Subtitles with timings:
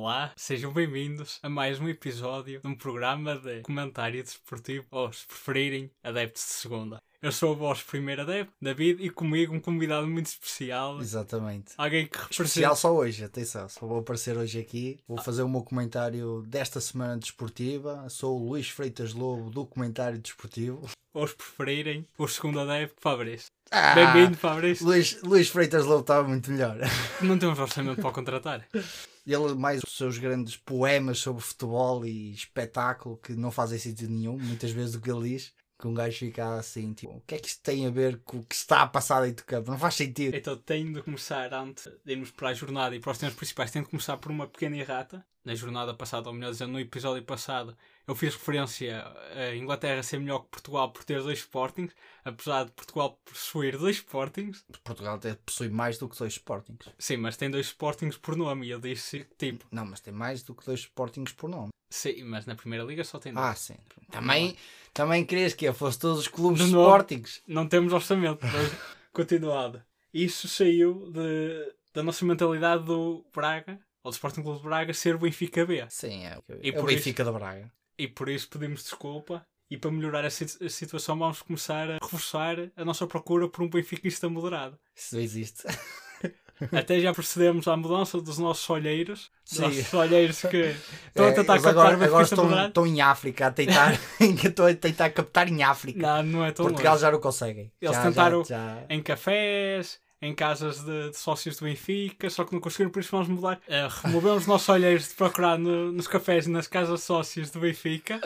[0.00, 5.26] Olá, sejam bem-vindos a mais um episódio de um programa de comentário desportivo, ou se
[5.26, 7.02] preferirem, adeptos de segunda.
[7.20, 11.00] Eu sou o vosso primeiro adepto, David, e comigo um convidado muito especial.
[11.00, 11.72] Exatamente.
[11.76, 12.44] Alguém que representa...
[12.44, 15.00] Especial só hoje, atenção, só vou aparecer hoje aqui.
[15.08, 18.08] Vou fazer o meu comentário desta semana desportiva.
[18.08, 20.88] Sou o Luís Freitas Lobo do comentário desportivo.
[21.12, 23.48] Ou se preferirem, o segundo adepto, Fabrício.
[23.68, 24.86] Ah, Bem-vindo, Fabrício.
[24.86, 26.78] Luís, Luís Freitas Lobo estava muito melhor.
[27.20, 28.68] Não temos orçamento para contratar.
[29.30, 34.38] Ele, mais os seus grandes poemas sobre futebol e espetáculo que não fazem sentido nenhum,
[34.38, 37.38] muitas vezes o que ele diz, que um gajo fica assim, tipo, o que é
[37.38, 39.70] que isto tem a ver com o que está a passar dentro do campo?
[39.70, 40.34] Não faz sentido.
[40.34, 43.70] Então tenho de começar, antes de irmos para a jornada e para os temas principais,
[43.70, 45.24] tenho de começar por uma pequena errata.
[45.44, 47.76] Na jornada passada, ou melhor dizendo, no episódio passado,
[48.08, 49.06] eu fiz referência
[49.36, 53.96] a Inglaterra ser melhor que Portugal por ter dois Sportings, apesar de Portugal possuir dois
[53.96, 54.64] Sportings.
[54.82, 56.88] Portugal até possui mais do que dois Sportings.
[56.98, 59.66] Sim, mas tem dois Sportings por nome e eu disse tipo.
[59.70, 61.68] Não, mas tem mais do que dois Sportings por nome.
[61.90, 63.44] Sim, mas na Primeira Liga só tem dois.
[63.44, 63.76] Ah, sim.
[64.10, 64.56] Também,
[64.94, 66.88] também querias que eu fosse todos os clubes novo.
[66.88, 67.42] Sportings.
[67.46, 68.72] Não temos orçamento, mas
[69.12, 69.82] continuado.
[70.14, 75.14] Isso saiu de, da nossa mentalidade do Braga, ou do Sporting Clube de Braga, ser
[75.14, 75.84] o Benfica B.
[75.90, 77.70] Sim, é, E é o Benfica da Braga.
[77.98, 79.44] E por isso pedimos desculpa.
[79.70, 83.62] E para melhorar a, sit- a situação, vamos começar a reforçar a nossa procura por
[83.62, 84.78] um benfiquista moderado.
[84.96, 85.62] Isso não existe.
[86.72, 89.30] Até já procedemos à mudança dos nossos olheiros.
[89.48, 89.62] Dos Sim.
[89.62, 90.56] nossos olheiros que
[91.06, 94.66] estão a É, tentar eles captar agora, agora estão, estão em África a tentar, estão
[94.66, 96.00] a tentar captar em África.
[96.00, 97.02] Não, não é tão Portugal longe.
[97.02, 97.70] já não conseguem.
[97.80, 102.44] Eles Já- tentaram- já- já- Em cafés, em casas de, de sócios do Benfica, só
[102.44, 103.60] que não conseguiram, por isso vamos mudar.
[103.68, 107.50] Eh, removemos os nossos olheiros de procurar no- nos cafés e nas casas de sócios
[107.50, 108.20] do Benfica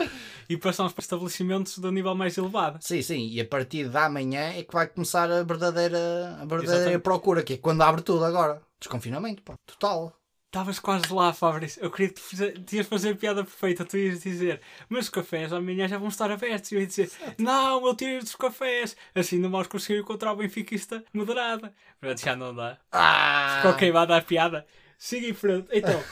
[0.49, 2.79] e passamos para estabelecimentos de nível mais elevado.
[2.81, 6.75] Sim, sim, e a partir da manhã é que vai começar a verdadeira, a verdadeira
[6.75, 7.01] Exatamente.
[7.03, 8.61] procura, que é quando abre tudo agora.
[8.79, 10.13] Desconfinamento, pá, total.
[10.53, 11.83] Estavas quase lá, Fabrício.
[11.83, 12.51] Eu queria que tu fize...
[12.51, 13.83] tu ias fazer a piada perfeita.
[13.83, 16.71] Tu ias dizer, mas os cafés amanhã já vão estar abertos.
[16.71, 17.09] E eu ia dizer,
[17.39, 18.95] não, eu tirei dos cafés.
[19.15, 21.71] Assim não vamos conseguir encontrar o benfiquista moderado.
[21.99, 22.77] Pronto, já não dá.
[22.91, 23.61] Ah!
[23.63, 24.63] Ficou queimada a piada.
[24.95, 25.69] Siga em frente.
[25.71, 26.03] Então,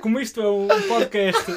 [0.00, 1.52] como isto é um podcast,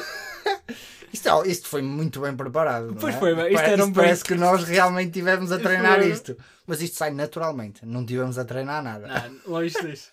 [1.14, 2.94] Isto, é- isto foi muito bem preparado.
[3.00, 3.18] Pois é?
[3.18, 6.10] foi, mas isto Pare- era um parece bem- que nós realmente tivemos a treinar Foi.
[6.10, 6.36] isto.
[6.66, 9.06] Mas isto sai naturalmente, não tivemos a treinar nada.
[9.46, 10.08] não, longe disso.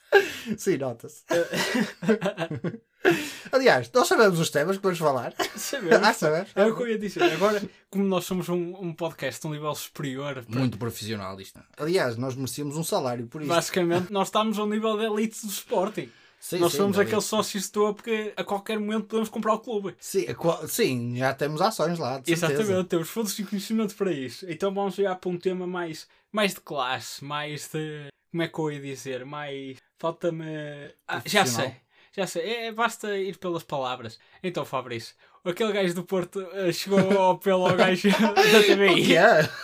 [0.58, 1.24] Sim, nota-se.
[3.52, 5.34] Aliás, nós sabemos os temas que vamos falar.
[5.56, 6.08] Sabemos.
[6.08, 6.50] Ah, sabemos.
[6.56, 7.24] É o que eu ia dizer.
[7.24, 11.60] Agora, como nós somos um, um podcast de um nível superior, pá, Muito profissional isto.
[11.78, 13.50] Aliás, nós merecíamos um salário por isso.
[13.50, 16.10] basicamente nós estamos ao nível de elite do Sporting.
[16.41, 19.59] Sim, nós sim, somos aqueles sócios de topo que a qualquer momento podemos comprar o
[19.59, 19.96] clube.
[20.00, 22.62] Sim, a qual- sim, já temos ações lá, de certeza.
[22.63, 24.46] Exatamente, temos fundos de conhecimento para isso.
[24.50, 28.07] Então vamos olhar para um tema mais, mais de classe, mais de.
[28.31, 29.24] Como é que eu ia dizer?
[29.24, 29.78] Mais.
[30.00, 30.44] Falta-me.
[31.07, 31.75] Ah, já sei,
[32.12, 32.41] já sei.
[32.50, 34.18] É, basta ir pelas palavras.
[34.41, 35.13] Então, Fabrício,
[35.46, 38.63] aquele gajo do Porto eh, chegou ao pelo ao gajo da O quê?
[38.63, 39.18] TVI.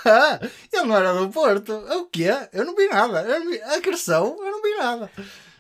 [0.06, 0.40] Ah,
[0.72, 1.74] ele não era do Porto.
[1.74, 2.28] O quê?
[2.54, 3.22] Eu não vi nada.
[3.24, 3.60] Eu não vi...
[3.64, 5.12] Agressão, eu não vi nada.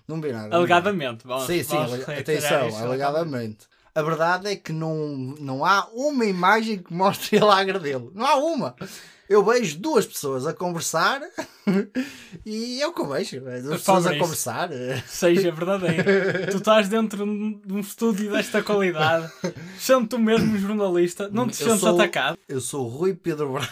[0.08, 0.56] Não vi nada.
[0.56, 2.78] Alegadamente, vamos, Sim, sim, vamos atenção, isso.
[2.78, 3.68] alegadamente.
[3.94, 4.96] A verdade é que não,
[5.40, 8.12] não há uma imagem que mostre ele a agredê-lo.
[8.14, 8.76] Não há uma.
[9.30, 11.20] Eu vejo duas pessoas a conversar
[12.46, 13.46] e é o que eu vejo.
[13.50, 14.70] é Duas pessoas a conversar.
[15.06, 16.04] Seja verdadeiro.
[16.52, 19.30] tu estás dentro de um estúdio desta qualidade,
[19.78, 22.38] sendo tu mesmo um jornalista, não te sentes atacado.
[22.48, 23.68] Eu sou o Rui Pedro Brás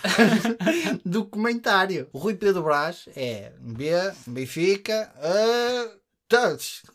[1.06, 2.10] do comentário.
[2.12, 3.92] O Rui Pedro Brás é B,
[4.28, 5.88] Benfica, ah,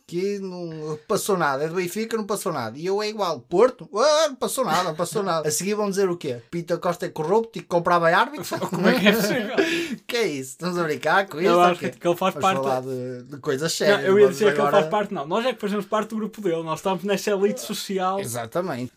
[0.07, 1.63] que não passou nada.
[1.63, 2.77] É do Benfica, não passou nada.
[2.77, 3.39] E eu é igual.
[3.41, 5.47] Porto, ah, não passou nada, não passou nada.
[5.49, 6.41] A seguir vão dizer o quê?
[6.51, 8.49] Pita Costa é corrupto e comprava árbitros?
[8.69, 9.55] Como é que é possível?
[10.07, 10.51] que é isso?
[10.51, 11.47] Estamos a brincar com isso?
[11.47, 12.63] Eu acho que ele faz Vamos parte.
[12.63, 14.05] falar de, de coisas Não, sérias.
[14.07, 15.25] eu ia dizer que ele agora- faz parte, não.
[15.25, 18.19] Nós é que fazemos parte do grupo dele, nós estamos nessa elite social.
[18.19, 18.91] Exatamente.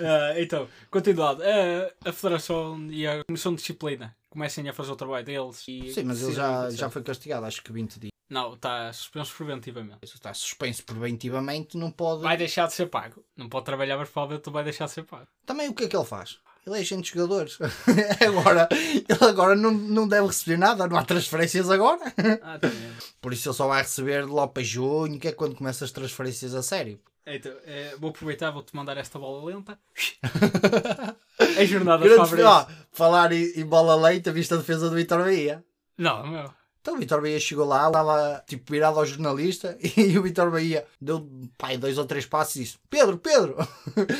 [0.00, 1.42] Ah, então, continuado.
[1.42, 5.62] Ah, a Federação e a Comissão de Disciplina comecem a fazer o trabalho deles.
[5.68, 8.12] E Sim, mas ele já, já foi castigado, acho que 20 dias.
[8.28, 10.00] Não, está suspenso preventivamente.
[10.02, 12.22] Isso está suspenso preventivamente, não pode.
[12.22, 13.24] Vai deixar de ser pago.
[13.36, 15.26] Não pode trabalhar, mas provavelmente vai deixar de ser pago.
[15.46, 16.38] Também o que é que ele faz?
[16.66, 17.58] Ele é agente de jogadores.
[18.26, 22.12] agora, ele agora não, não deve receber nada, não há transferências agora.
[22.42, 22.92] Ah, também.
[23.20, 26.54] Por isso ele só vai receber lá para junho, que é quando começam as transferências
[26.54, 27.00] a sério.
[27.26, 29.78] Então, eh, vou aproveitar, vou-te mandar esta bola lenta.
[31.56, 32.46] É jornada Grande, Fabrício.
[32.48, 35.64] ó, falar em, em bola leite, a vista a defesa do Vitor Bahia.
[35.96, 36.52] Não, meu.
[36.88, 40.86] Então o Vitor Bahia chegou lá, estava tipo virado ao jornalista e o Vitor Bahia
[40.98, 43.56] deu pai, dois ou três passos e disse: Pedro, Pedro!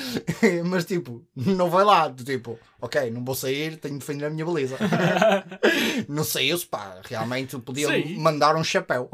[0.69, 4.45] Mas tipo, não vai lá, tipo, ok, não vou sair, tenho de defender a minha
[4.45, 4.77] baliza.
[6.09, 8.19] não saiu-se, pá, realmente podiam Sim.
[8.19, 9.11] mandar um chapéu.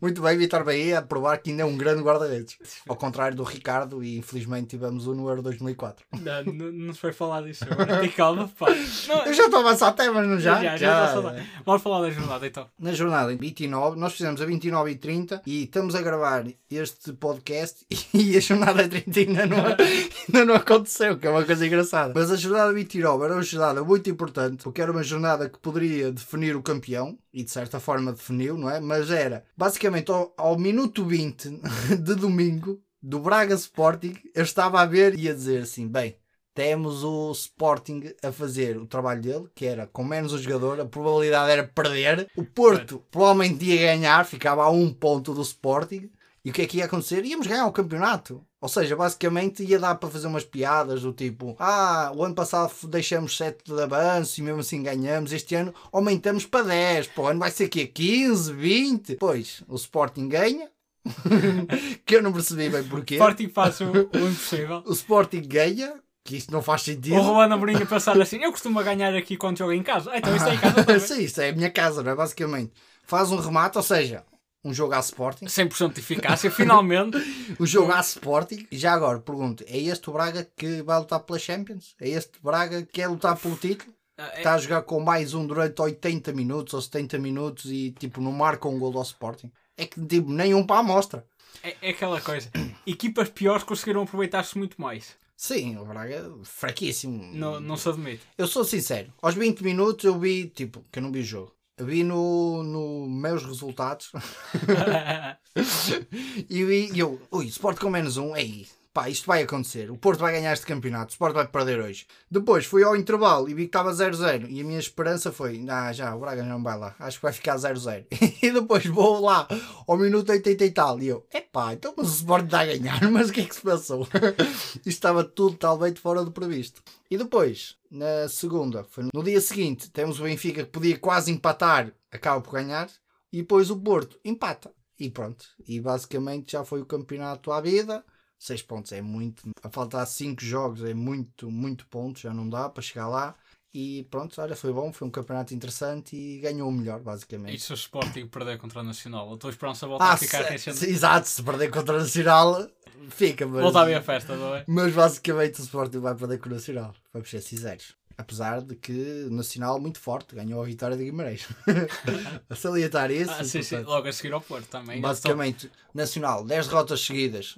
[0.00, 2.56] Muito bem, Vitor Bahia, a provar que ainda é um grande guarda-redes.
[2.88, 6.04] Ao contrário do Ricardo, e infelizmente tivemos um no Euro 2004.
[6.20, 8.00] Não, não, não se foi falar disso agora.
[8.00, 8.66] Tem calma, pá.
[9.06, 10.54] Não, Eu já estou a avançar temas, não já?
[10.62, 12.68] já, já, já, já, Vamos falar da jornada então.
[12.78, 17.12] Na jornada em 29, nós fizemos a 29 e 30 e estamos a gravar este
[17.12, 22.12] podcast e a jornada 30 ainda não, ainda não aconteceu, que é uma coisa engraçada.
[22.14, 26.12] Mas a jornada 29 era uma jornada muito importante, porque era uma jornada que poderia
[26.12, 28.80] definir o campeão, e de certa forma definiu, não é?
[28.80, 31.60] Mas era basicamente ao, ao minuto 20
[32.00, 36.16] de domingo do Braga Sporting, eu estava a ver e a dizer assim: bem.
[36.58, 40.84] Temos o Sporting a fazer o trabalho dele, que era com menos um jogador, a
[40.84, 42.28] probabilidade era perder.
[42.34, 46.10] O Porto provavelmente ia ganhar, ficava a um ponto do Sporting.
[46.44, 47.24] E o que é que ia acontecer?
[47.24, 48.44] Íamos ganhar o campeonato.
[48.60, 52.72] Ou seja, basicamente ia dar para fazer umas piadas do tipo: Ah, o ano passado
[52.88, 55.30] deixamos 7 de avanço e mesmo assim ganhamos.
[55.30, 57.06] Este ano aumentamos para 10.
[57.06, 59.14] Pô, o ano vai ser aqui 15, 20.
[59.14, 60.68] Pois, o Sporting ganha.
[62.04, 63.14] que eu não percebi bem porquê.
[63.14, 64.82] Sporting faz o, o impossível.
[64.84, 65.94] O Sporting ganha,
[66.28, 67.16] que isto não faz sentido.
[67.16, 70.14] O Ruana Amorim a pensar assim, eu costumo ganhar aqui quando jogo em casa.
[70.14, 71.00] Então isto é em casa também.
[71.00, 72.14] Sim, isto é a minha casa, não é?
[72.14, 72.70] Basicamente.
[73.04, 74.22] Faz um remate, ou seja,
[74.62, 75.46] um jogo à Sporting.
[75.46, 77.16] 100% de eficácia, finalmente.
[77.58, 78.66] O jogo à Sporting.
[78.70, 81.94] E já agora, pergunto, é este o Braga que vai lutar pela Champions?
[81.98, 83.90] É este Braga que quer lutar pelo título?
[84.18, 87.92] Ah, é- Está a jogar com mais um durante 80 minutos ou 70 minutos e
[87.92, 89.50] tipo não marca um gol ao Sporting?
[89.78, 91.24] É que tipo, nenhum para a amostra.
[91.62, 92.50] É, é aquela coisa.
[92.86, 95.16] Equipas piores conseguiram aproveitar-se muito mais.
[95.38, 97.32] Sim, o Braga fraquíssimo.
[97.32, 98.22] Não, não se admite.
[98.36, 101.54] Eu sou sincero, aos 20 minutos eu vi, tipo, que eu não vi o jogo.
[101.76, 104.10] Eu vi no, no meus resultados
[106.50, 108.66] e vi, eu, ui, Sport com menos um, ei,
[108.98, 109.92] pá, isto vai acontecer.
[109.92, 112.04] O Porto vai ganhar este campeonato, o Sport vai perder hoje.
[112.28, 115.92] Depois fui ao intervalo e vi que estava 0-0 e a minha esperança foi, ah,
[115.92, 118.06] já, o Braga não vai lá, acho que vai ficar 0-0.
[118.42, 119.46] e depois vou lá
[119.86, 123.00] ao minuto 80 e tal e eu, epá, então mas o Sport está a ganhar,
[123.08, 124.02] mas o que é que se passou?
[124.74, 126.82] isto estava tudo talvez fora do previsto.
[127.08, 128.84] E depois, na segunda,
[129.14, 132.90] no dia seguinte, temos o Benfica que podia quase empatar, acaba por ganhar,
[133.32, 134.72] e depois o Porto empata.
[134.98, 135.44] E pronto.
[135.68, 138.04] E basicamente já foi o campeonato à vida.
[138.38, 139.42] 6 pontos é muito.
[139.62, 143.34] A faltar 5 jogos é muito, muito pontos, já não dá para chegar lá.
[143.74, 147.54] E pronto, olha, foi bom, foi um campeonato interessante e ganhou o melhor, basicamente.
[147.56, 149.34] E se o Sporting perder contra o Nacional?
[149.34, 152.66] A tua esperança volta Ah, a ficar se- exato, se perder contra o Nacional,
[153.10, 153.60] fica, mas.
[153.62, 154.64] Volta a ver a festa, não é?
[154.66, 156.94] Mas basicamente o Sporting vai perder com o Nacional.
[157.12, 157.94] Vamos ser sinceros.
[158.18, 161.46] Apesar de que Nacional muito forte ganhou a vitória de Guimarães.
[162.50, 163.30] a salientar isso.
[163.30, 163.78] Ah, sim, sim.
[163.78, 165.00] Logo a seguir ao Porto também.
[165.00, 167.56] basicamente, Nacional, 10 derrotas seguidas.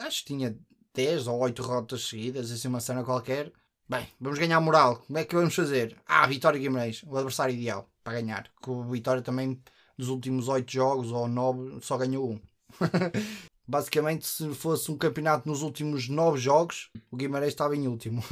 [0.00, 0.56] Acho que tinha
[0.94, 3.52] 10 ou 8 derrotas seguidas, assim uma cena qualquer.
[3.86, 5.02] Bem, vamos ganhar moral.
[5.06, 5.94] Como é que vamos fazer?
[6.06, 8.50] Ah, Vitória de Guimarães, o adversário ideal para ganhar.
[8.62, 9.62] Que o Vitória também,
[9.96, 12.40] dos últimos 8 jogos ou 9, só ganhou um.
[13.68, 18.24] Basicamente, se fosse um campeonato nos últimos 9 jogos, o Guimarães estava em último.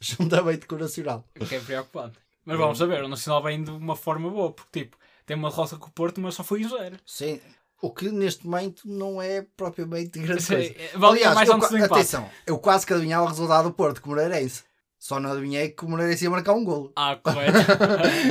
[0.00, 1.24] Juntamente com o Nacional.
[1.38, 2.18] O que é preocupante.
[2.42, 4.96] Mas vamos saber, o Nacional vem de uma forma boa, porque tipo,
[5.26, 6.96] tem uma derrota com o Porto, mas só foi um zero.
[7.04, 7.38] Sim.
[7.82, 10.74] O que neste momento não é propriamente grande coisa.
[10.94, 14.00] valia Aliás, mais eu, antes do atenção, eu quase que adivinhava o resultado do Porto
[14.00, 14.64] com o Moreirense.
[14.98, 16.90] Só não adivinhei que o Moreirense ia marcar um golo.
[16.96, 17.58] Ah, correto.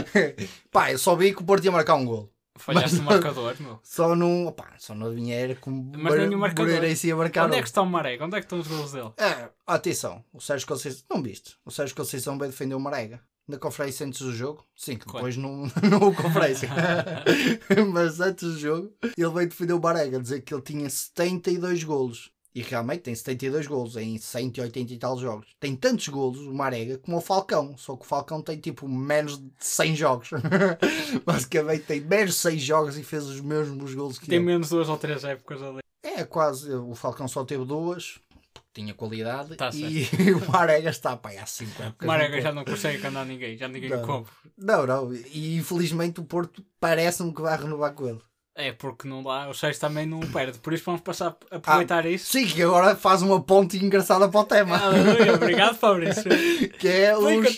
[0.72, 2.34] Pá, eu só vi que o Porto ia marcar um golo.
[2.57, 3.79] Falhaste no marcador, meu.
[3.83, 7.49] Só não, opá, só não adivinhei era que o Mas nem o marcador.
[7.49, 8.25] Onde é que está o Marega?
[8.25, 9.11] Onde é que estão os gols dele?
[9.17, 11.55] É, atenção, o Sérgio Conceição, não viste?
[11.65, 13.21] O Sérgio Conceição veio defender o Marega.
[13.47, 16.69] Na conferência antes do jogo, sim, que depois não, não houve conferência.
[17.93, 22.29] Mas antes do jogo, ele veio defender o Marega, dizer que ele tinha 72 golos.
[22.57, 25.45] E realmente tem 72 golos em 180 e tal jogos.
[25.59, 27.77] Tem tantos golos, o Marega, como o Falcão.
[27.77, 30.29] Só que o Falcão tem tipo menos de 100 jogos.
[31.23, 34.45] Basicamente tem menos de 100 jogos e fez os mesmos golos que Tem ele.
[34.45, 35.81] menos duas ou três épocas ali.
[36.01, 36.73] É quase.
[36.73, 38.19] O Falcão só teve duas,
[38.51, 39.55] porque tinha qualidade.
[39.55, 42.05] Tá e o Marega está pá, há 5 épocas.
[42.05, 44.01] O Marega já não consegue andar ninguém, já ninguém Não.
[44.01, 44.33] o compra.
[44.57, 45.13] Não, não.
[45.13, 48.21] E infelizmente o Porto parece-me que vai renovar com ele.
[48.59, 52.07] É porque não dá, o Sérgio também não perde, por isso vamos passar a aproveitar
[52.07, 52.31] isso.
[52.31, 54.79] Sim, que agora faz uma ponte engraçada para o tema.
[54.79, 56.23] Aleluia, obrigado Fabrício.
[56.79, 57.55] que, é os,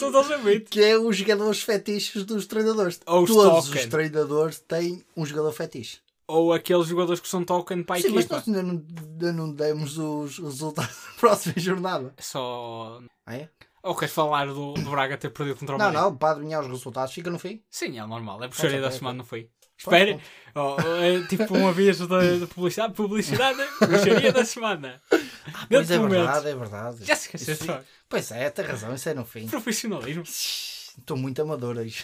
[0.69, 2.99] que é os jogadores fetiches dos treinadores.
[3.05, 3.81] Ou os Todos token.
[3.81, 5.99] os treinadores têm um jogador fetiche.
[6.27, 9.53] Ou aqueles jogadores que são token para a Sim, mas nós ainda não, ainda não
[9.53, 12.13] demos os resultados da próxima jornada.
[12.19, 12.99] Só.
[13.25, 13.47] Ah, é?
[13.81, 16.67] Ou queres falar do, do Braga ter perdido contra o Não, não, para adivinhar os
[16.67, 17.61] resultados fica no fim.
[17.69, 18.41] Sim, é normal.
[18.41, 19.49] É a bruxaria da ok, semana, não foi?
[19.83, 20.21] Pode, Espere.
[20.55, 22.93] Oh, é tipo um aviso da, da publicidade.
[22.93, 25.01] Publicidade, bruxaria da semana.
[25.69, 26.11] Pois é momento.
[26.11, 27.05] verdade, é verdade.
[27.05, 27.81] Já se esqueceu Isso- só.
[28.09, 29.47] Pois é, tem razão, isso é no fim.
[29.47, 30.23] Profissionalismo.
[30.23, 32.03] Estou muito amador hoje.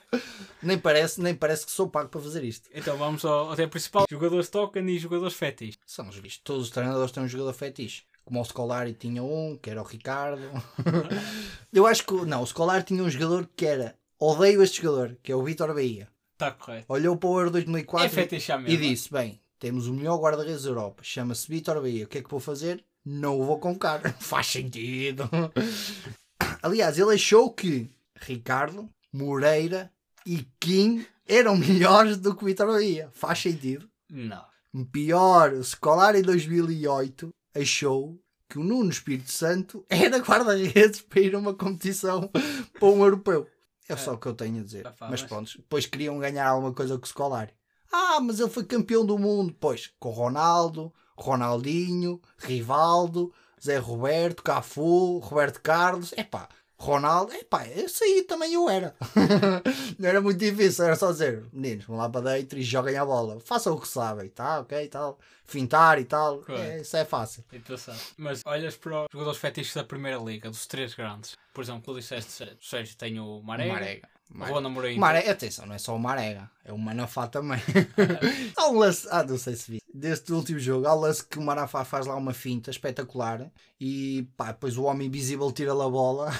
[0.62, 2.68] nem, parece, nem parece que sou pago para fazer isto.
[2.72, 4.06] Então vamos ao, ao tema principal.
[4.08, 5.78] Jogadores token e jogadores fetiche.
[5.84, 6.40] São os vistos.
[6.44, 8.04] Todos os treinadores têm um jogador fetiche.
[8.24, 10.42] Como o Scolari tinha um, que era o Ricardo.
[11.72, 12.14] Eu acho que.
[12.24, 13.96] Não, o Scolari tinha um jogador que era.
[14.18, 16.08] Odeio este jogador, que é o Vitor Bahia.
[16.42, 16.86] Está correto.
[16.88, 18.76] Olhou para o Euro 2004 É e mesma.
[18.76, 22.04] disse: Bem, temos o melhor guarda-redes da Europa, chama-se Vitor Bahia.
[22.04, 22.84] O que é que vou fazer?
[23.04, 24.00] Não o vou convocar.
[24.18, 25.30] Faz sentido.
[26.60, 27.88] Aliás, ele achou que
[28.20, 29.90] Ricardo, Moreira
[30.26, 33.08] e Kim eram melhores do que o Vitor Bahia.
[33.12, 33.88] Faz sentido.
[34.10, 34.44] Não.
[34.90, 38.18] Pior, o Scolari em 2008 achou
[38.48, 43.46] que o Nuno Espírito Santo era guarda-redes para ir a uma competição para um europeu.
[43.94, 44.86] É só o que eu tenho a dizer.
[44.86, 47.52] Ah, pá, mas pronto, depois queriam ganhar alguma coisa com o Scolari.
[47.92, 49.54] Ah, mas ele foi campeão do mundo.
[49.60, 53.32] Pois, com Ronaldo, Ronaldinho, Rivaldo,
[53.62, 56.12] Zé Roberto, Cafu, Roberto Carlos.
[56.16, 56.48] Epá,
[56.82, 58.92] Ronaldo, epá, esse aí também eu era.
[59.96, 63.04] Não era muito difícil, era só dizer, meninos, vão lá para dentro e joguem a
[63.04, 63.38] bola.
[63.38, 64.58] Façam o que sabem, tá?
[64.58, 65.16] Ok, tal.
[65.44, 66.40] Fintar e tal.
[66.40, 66.60] Claro.
[66.60, 67.44] É, isso é fácil.
[67.52, 68.00] Interessante.
[68.16, 71.36] Mas olhas para os jogadores fetiches da Primeira Liga, dos três grandes.
[71.54, 74.08] Por exemplo, tu disseste, o Sérgio tem o Marega, Marega.
[74.34, 74.98] O Juan Amorim.
[74.98, 77.60] Maré, atenção, não é só o Marega, é o Manafá também.
[78.56, 81.38] há um lance, ah, não sei se vi, deste último jogo, há um lance que
[81.38, 85.88] o Manafá faz lá uma finta espetacular e pá, depois o homem invisível tira-lhe a
[85.88, 86.30] bola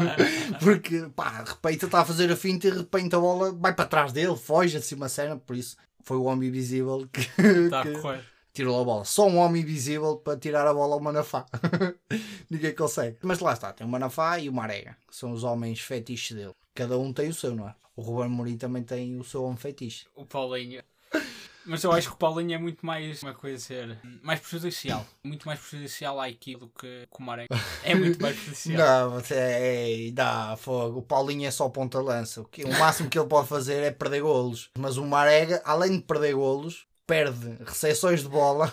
[0.62, 3.74] porque pá, de repente está a fazer a finta e de repente a bola vai
[3.74, 7.20] para trás dele, foge assim uma cena, por isso foi o homem invisível que,
[7.72, 8.24] a que
[8.54, 9.04] tirou a bola.
[9.04, 11.44] Só um homem invisível para tirar a bola ao Manafá.
[12.48, 13.18] Ninguém consegue.
[13.22, 16.54] Mas lá está, tem o Manafá e o Marega, que são os homens fetiches dele.
[16.74, 17.74] Cada um tem o seu, não é?
[17.96, 19.58] O Ruben Mourinho também tem o seu homem.
[20.16, 20.82] O Paulinho.
[21.66, 25.06] Mas eu acho que o Paulinho é muito mais, é eu ia dizer, mais prejudicial.
[25.22, 27.54] Muito mais prejudicial à equipe do que o Marega.
[27.82, 28.76] É muito mais prejudicial.
[29.10, 30.98] Não, você é, dá fogo.
[30.98, 32.42] O Paulinho é só ponta-lança.
[32.42, 34.70] O, máximo que ele pode fazer é perder golos.
[34.78, 38.70] Mas o Marega, além de perder golos, perde recepções de bola.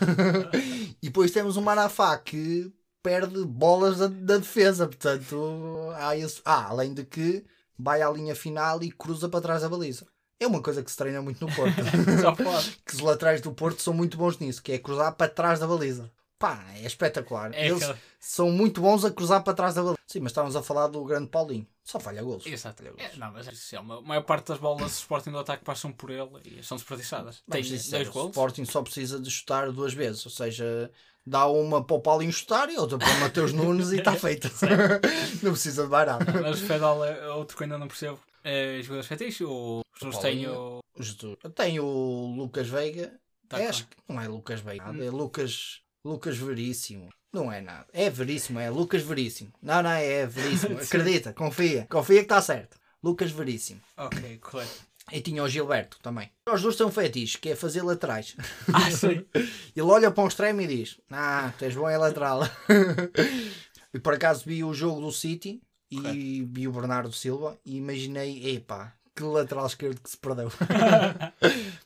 [1.01, 4.85] e depois temos o Manafá que perde bolas da, da defesa.
[4.85, 6.41] Portanto, há esse...
[6.43, 7.45] ah, além de que
[7.81, 10.05] vai à linha final e cruza para trás da baliza.
[10.39, 11.75] É uma coisa que se treina muito no Porto.
[12.21, 12.71] Só pode.
[12.85, 15.67] que os laterais do Porto são muito bons nisso, que é cruzar para trás da
[15.67, 16.11] baliza.
[16.39, 17.53] Pá, é espetacular.
[17.53, 17.87] É Eles
[18.19, 19.99] são muito bons a cruzar para trás da baliza.
[20.07, 21.67] Sim, mas estávamos a falar do grande Paulinho.
[21.83, 22.45] Só falha golos.
[22.47, 22.81] Exato.
[22.83, 23.17] Falha É, golos.
[23.17, 23.83] não, mas é prejudicial.
[23.91, 27.43] A maior parte das bolas do Sporting do ataque passam por ele e são desperdiçadas.
[27.49, 28.29] Tem dois sinceros, o gols.
[28.31, 30.25] Sporting só precisa de chutar duas vezes.
[30.25, 30.91] Ou seja,
[31.25, 34.49] dá uma para o Paulinho chutar e outra para o Mateus Nunes e está feito.
[35.43, 36.41] não precisa de mais nada.
[36.41, 38.19] Mas o Fedal é outro que ainda não percebo.
[38.43, 39.41] É, jogadores fetiches?
[39.41, 40.79] O Jesus tem o.
[40.97, 41.37] Jesus.
[41.55, 43.13] Tem o Lucas Veiga.
[43.47, 44.85] Tá é, acho que não é Lucas Veiga.
[44.85, 47.09] É Lucas, Lucas Veríssimo.
[47.33, 47.87] Não é nada.
[47.93, 49.53] É Veríssimo, é Lucas Veríssimo.
[49.61, 50.79] Não, não, é Veríssimo.
[50.79, 50.85] Sim.
[50.85, 51.85] Acredita, confia.
[51.89, 52.77] Confia que está certo.
[53.03, 53.81] Lucas Veríssimo.
[53.97, 54.90] Ok, correto.
[55.11, 56.31] E tinha o Gilberto também.
[56.49, 58.35] Os dois têm um fetiche, que é fazer laterais.
[58.73, 59.25] Ah, sim.
[59.75, 62.41] Ele olha para um extremo e diz: Ah, tens bom é lateral.
[63.93, 68.55] e por acaso vi o jogo do City e vi o Bernardo Silva e imaginei:
[68.55, 70.49] Epá, que lateral esquerdo que se perdeu.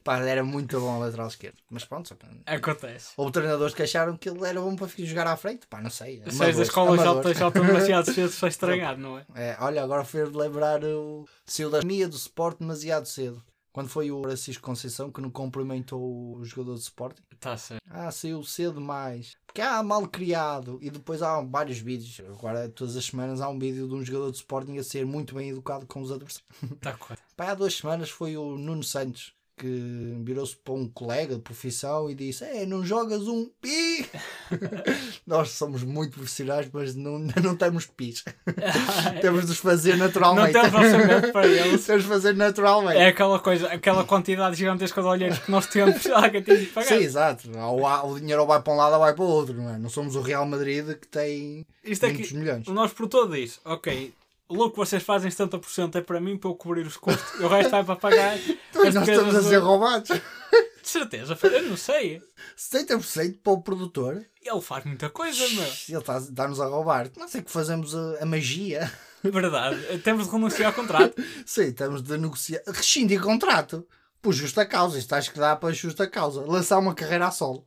[0.05, 1.57] Pá, era muito bom o lateral esquerdo.
[1.67, 3.13] Mas pronto, Acontece.
[3.17, 5.65] houve treinadores que acharam que ele era bom para jogar à frente.
[5.65, 6.17] Pá, não sei.
[6.17, 9.25] Se és amadores, da escola já estão demasiado cedo para estragar, não é?
[9.33, 13.43] É, olha, agora fez lembrar o saiu da do Sport demasiado cedo.
[13.73, 17.23] Quando foi o Francisco Conceição que não cumprimentou o jogador de Sporting.
[17.31, 17.81] Está certo.
[17.89, 19.35] Ah, saiu cedo demais.
[19.47, 20.77] Porque há mal criado.
[20.83, 22.21] E depois há vários vídeos.
[22.29, 25.33] Agora, todas as semanas, há um vídeo de um jogador de Sporting a ser muito
[25.33, 26.47] bem educado com os adversários.
[26.71, 27.23] Está correto.
[27.35, 32.09] Pá, há duas semanas foi o Nuno Santos que virou-se para um colega de profissão
[32.09, 34.05] e disse: É, não jogas um pi.
[35.25, 38.23] Nós somos muito profissionais, mas não, não temos pis.
[39.21, 40.53] temos de os fazer Não naturalmente.
[40.53, 41.85] temos orçamento para eles.
[41.85, 42.97] temos de fazer naturalmente.
[42.97, 46.87] É aquela coisa, aquela quantidade gigantesca de olheiros que nós temos, alguém tem de pagar.
[46.87, 47.49] Sim, exato.
[47.57, 49.77] Ou o dinheiro ou vai para um lado ou vai para o outro, não é?
[49.77, 52.67] Não somos o Real Madrid que tem Isto muitos aqui, milhões.
[52.67, 54.13] o nosso produtor diz: Ok,
[54.47, 57.47] o lucro que vocês fazem 70% é para mim, para eu cobrir os custos, o
[57.47, 58.37] resto vai para pagar.
[58.75, 60.09] Então, as nós estamos a do- ser roubados.
[60.09, 62.21] De certeza, eu não sei.
[62.57, 64.25] 70% para o produtor.
[64.43, 65.63] Ele faz muita coisa, meu.
[65.63, 67.09] Ele está- está-nos a roubar.
[67.17, 68.91] Não sei que fazemos a, a magia.
[69.23, 69.97] Verdade.
[69.99, 71.15] Temos de renunciar ao contrato.
[71.45, 72.61] Sim, estamos de negociar.
[72.67, 73.87] Rescindir contrato.
[74.21, 74.99] Por justa causa.
[74.99, 76.41] Isto acho que dá para justa causa.
[76.45, 77.65] Lançar uma carreira a solo.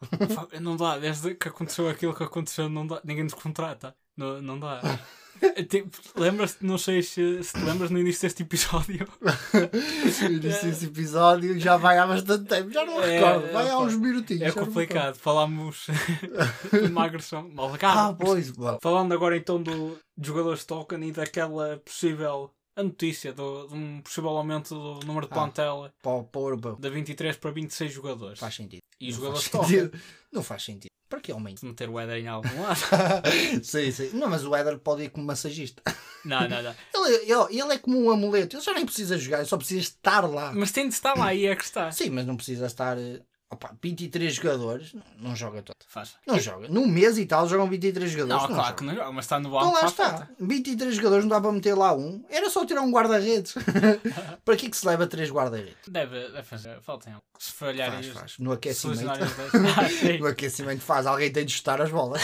[0.61, 3.00] Não dá, desde que aconteceu aquilo que aconteceu, não dá.
[3.02, 3.94] ninguém nos contrata.
[4.16, 4.80] Não, não dá.
[5.68, 9.07] Tipo, Lembras-te, não sei se, se te lembras no início deste episódio.
[10.23, 13.71] Eu disse esse episódio já vai há bastante tempo, já não É, recordo, vai é,
[13.71, 14.42] há uns minutinhos.
[14.42, 15.16] É complicado.
[15.16, 15.87] Falámos
[16.73, 17.49] de uma agressão.
[17.50, 17.73] Mal.
[17.83, 18.78] Ah, pois, bom.
[18.83, 23.75] Falando agora então do, dos jogadores de token e daquela possível a notícia do, de
[23.75, 25.35] um possível aumento do número de Ah.
[25.35, 26.76] plantel Para, para europeu.
[26.78, 28.38] de 23 para 26 jogadores.
[28.38, 28.80] Faz sentido.
[29.00, 29.99] E Não jogadores faz sentido.
[30.33, 30.88] Não faz sentido.
[31.09, 31.33] Para que?
[31.57, 32.81] Se meter o Éder em algum lado.
[33.62, 34.11] sim, sim.
[34.12, 35.83] Não, mas o Éder pode ir como massagista.
[36.25, 36.75] Não, não, não.
[36.95, 38.57] Ele, ele, ele é como um amuleto.
[38.57, 40.53] Ele já nem precisa jogar, ele só precisa estar lá.
[40.53, 41.91] Mas tem de estar lá e é que está.
[41.91, 42.97] Sim, mas não precisa estar.
[43.50, 45.76] Opa, 23 jogadores, não, não joga todo.
[45.87, 46.17] Faz.
[46.26, 46.69] Não joga.
[46.69, 48.43] Num mês e tal jogam 23 jogadores.
[48.43, 48.76] Não, não claro joga.
[48.78, 49.73] que não joga, mas está no Então banco.
[49.73, 50.09] lá faz está.
[50.11, 50.31] falta.
[50.38, 52.23] 23 jogadores não dá para meter lá um.
[52.28, 53.55] Era só tirar um guarda-redes.
[54.45, 55.76] para que é que se leva 3 guarda-redes?
[55.88, 56.78] Deve, deve fazer.
[56.83, 57.25] Falta em algo.
[57.38, 58.38] Se falhar Faz, faz.
[58.38, 59.00] No aquecimento.
[59.09, 60.19] Ah.
[60.21, 61.07] No aquecimento faz.
[61.07, 62.21] Alguém tem de chutar as bolas.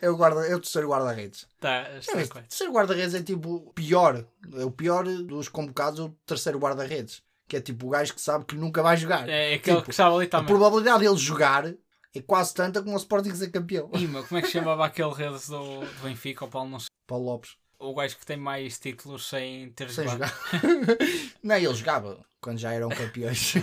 [0.00, 1.46] é, o guarda, é o terceiro guarda-redes.
[1.60, 4.24] Tá, mas o terceiro guarda-redes é tipo o pior.
[4.54, 7.22] É o pior dos convocados, o terceiro guarda-redes.
[7.46, 9.28] Que é tipo o gajo que sabe que nunca vai jogar.
[9.28, 10.46] É aquele Tipo, que estava ali A também.
[10.46, 13.90] probabilidade dele jogar é quase tanta como o Sporting ser campeão.
[13.94, 16.44] Ima, como é que chamava aquele rede do, do Benfica?
[16.44, 16.88] O Paulo não sei.
[17.06, 17.56] Paulo Lopes.
[17.78, 20.30] O gajo que tem mais títulos sem ter Sem jogado.
[20.30, 20.98] jogar.
[21.42, 23.54] não, ele jogava quando já eram campeões.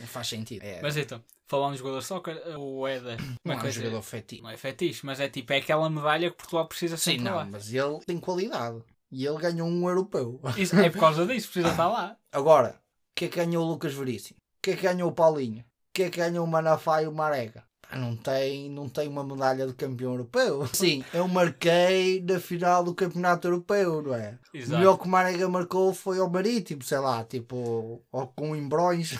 [0.00, 0.62] Não faz sentido.
[0.62, 3.18] É, Mas então, falando de jogador soccer, o Éder.
[3.18, 4.42] Como não é é um é jogador fetiche.
[4.42, 7.36] Não é fetiche, mas é tipo, é aquela medalha que Portugal precisa Sim, sempre não,
[7.36, 7.44] lá.
[7.44, 8.82] mas ele tem qualidade.
[9.10, 10.40] E ele ganhou um europeu.
[10.56, 12.16] Isso, é por causa disso, precisa estar lá.
[12.32, 14.38] Agora, o que é que ganhou o Lucas Veríssimo?
[14.38, 15.60] O que é que ganhou o Paulinho?
[15.60, 17.64] O que é que ganhou o Manafá e o Marega?
[17.94, 20.66] Não tem, não tem uma medalha de campeão europeu.
[20.74, 24.38] Sim, eu marquei na final do campeonato europeu, não é?
[24.52, 24.78] O Exato.
[24.78, 29.12] melhor que o Marega marcou foi ao Marítimo, sei lá, tipo, ou com Imbrões.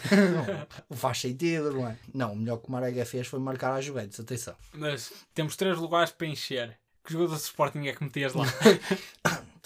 [0.90, 1.96] não faz sentido, não é?
[2.12, 4.54] Não, o melhor que o Marega fez foi marcar a Juventus, atenção.
[4.74, 6.76] Mas temos três lugares para encher.
[7.04, 8.46] Que jogador de Sporting é que metias lá?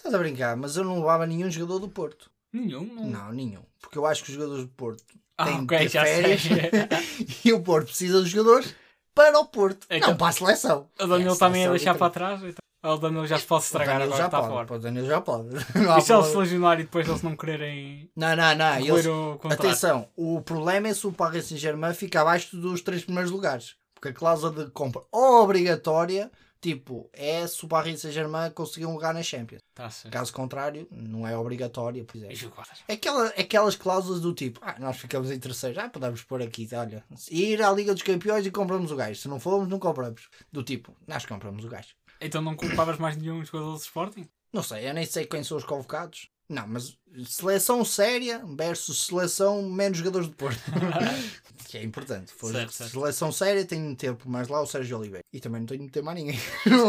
[0.01, 2.31] Estás a brincar, mas eu não levava nenhum jogador do Porto.
[2.51, 2.85] Nenhum.
[2.95, 3.05] Não.
[3.07, 3.61] Não, nenhum.
[3.81, 5.05] Porque eu acho que os jogadores do Porto
[5.37, 6.43] Ah, têm ok, de ter já férias
[7.45, 8.75] e o Porto precisa dos jogadores
[9.15, 10.89] para o Porto, Então- não para a seleção.
[10.99, 12.41] O Danilo É, também ia deixar para trás.
[12.43, 12.55] Então.
[12.83, 14.75] O Danilo já se pode estragar agora já está pode, fora.
[14.75, 15.49] O Danilo já pode.
[15.79, 18.77] Não, E se ele se lesionar e depois eles não quererem não, não, não.
[18.79, 19.05] Eles...
[19.05, 19.61] o contrato?
[19.67, 23.77] Atenção, o problema é se o Paris Saint-Germain fica abaixo dos três primeiros lugares.
[23.95, 29.15] Porque a cláusula de compra obrigatória, tipo, é se o Paris Saint-Germain conseguir um lugar
[29.15, 29.63] na Champions.
[29.75, 29.89] Tá.
[30.11, 32.05] Caso contrário, não é obrigatório.
[32.05, 32.93] Pois é.
[32.93, 37.05] Aquela, aquelas cláusulas do tipo, ah, nós ficamos em terceiro, ah, podemos pôr aqui, olha,
[37.31, 39.21] ir à Liga dos Campeões e compramos o gajo.
[39.21, 40.29] Se não formos, não compramos.
[40.53, 41.95] Do tipo, nós compramos o gajo.
[42.21, 44.29] Então não culpavas mais nenhum jogador do Sporting?
[44.53, 46.29] Não sei, eu nem sei quem são os convocados.
[46.49, 50.61] Não, mas seleção séria versus seleção menos jogadores de Porto.
[51.71, 52.33] que é importante.
[52.33, 52.91] For Certo, certo.
[52.91, 55.25] Seleção séria tem de meter por mais lá o Sérgio Oliveira.
[55.33, 56.39] E também não tenho de meter mais ninguém.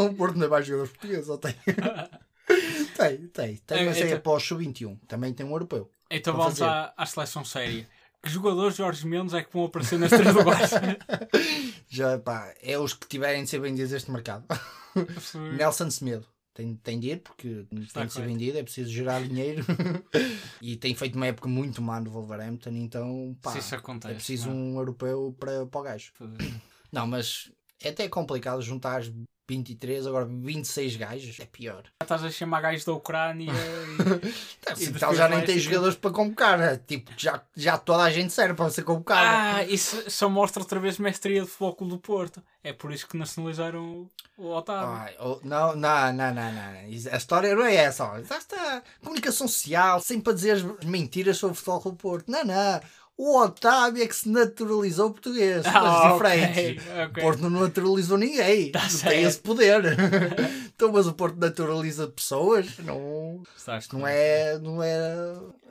[0.09, 1.55] o Porto não é mais jogadores portugueses, ou tem?
[2.97, 3.55] tem, tem.
[3.57, 4.97] Tem, mas É, é então- após sub-21.
[5.07, 5.89] Também tem um europeu.
[6.09, 6.63] Então vamos fazer.
[6.69, 7.87] à, à seleção séria.
[8.23, 10.71] Que jogadores Jorge Mendes é que vão aparecer nas três lugares?
[11.89, 14.45] Já, pá, é os que tiverem de ser vendidos este mercado.
[15.57, 16.25] Nelson Semedo.
[16.53, 19.65] Tem, tem de ir porque tem de ser vendido, é preciso gerar dinheiro.
[20.61, 24.11] e tem feito uma época muito má no Wolverhampton, então pá, acontece.
[24.11, 26.11] é preciso não um europeu para, para o gajo.
[26.19, 26.61] é?
[26.91, 27.49] Não, mas
[27.81, 29.01] é até complicado juntar
[29.51, 31.83] 23, agora 26 gajos, é pior.
[31.83, 34.71] Já estás a chamar gajos da Ucrânia e...
[34.71, 36.79] Assim, tal já nem tem jogadores para convocar, né?
[36.87, 39.21] tipo, já, já toda a gente serve para ser convocado.
[39.21, 42.41] Ah, isso só mostra outra vez mestria de foco do Porto.
[42.63, 45.41] É por isso que nacionalizaram o, o Otávio.
[45.43, 47.11] Não, não, não, não, não.
[47.11, 48.05] A história não é essa.
[48.05, 48.17] Ó.
[48.19, 52.31] Está comunicação social, sempre para dizer as mentiras sobre o futebol do Porto.
[52.31, 52.79] Não, não.
[53.23, 55.63] O Otávio é que se naturalizou português.
[55.67, 56.87] Ah, Coisas ok, diferentes.
[56.87, 57.05] ok.
[57.05, 58.71] O Porto não naturalizou ninguém.
[58.71, 59.13] Tá não certo.
[59.13, 59.83] tem esse poder.
[60.73, 62.79] então, mas o Porto naturaliza pessoas.
[62.79, 64.17] Não, Estás não, correto.
[64.17, 64.95] é, não é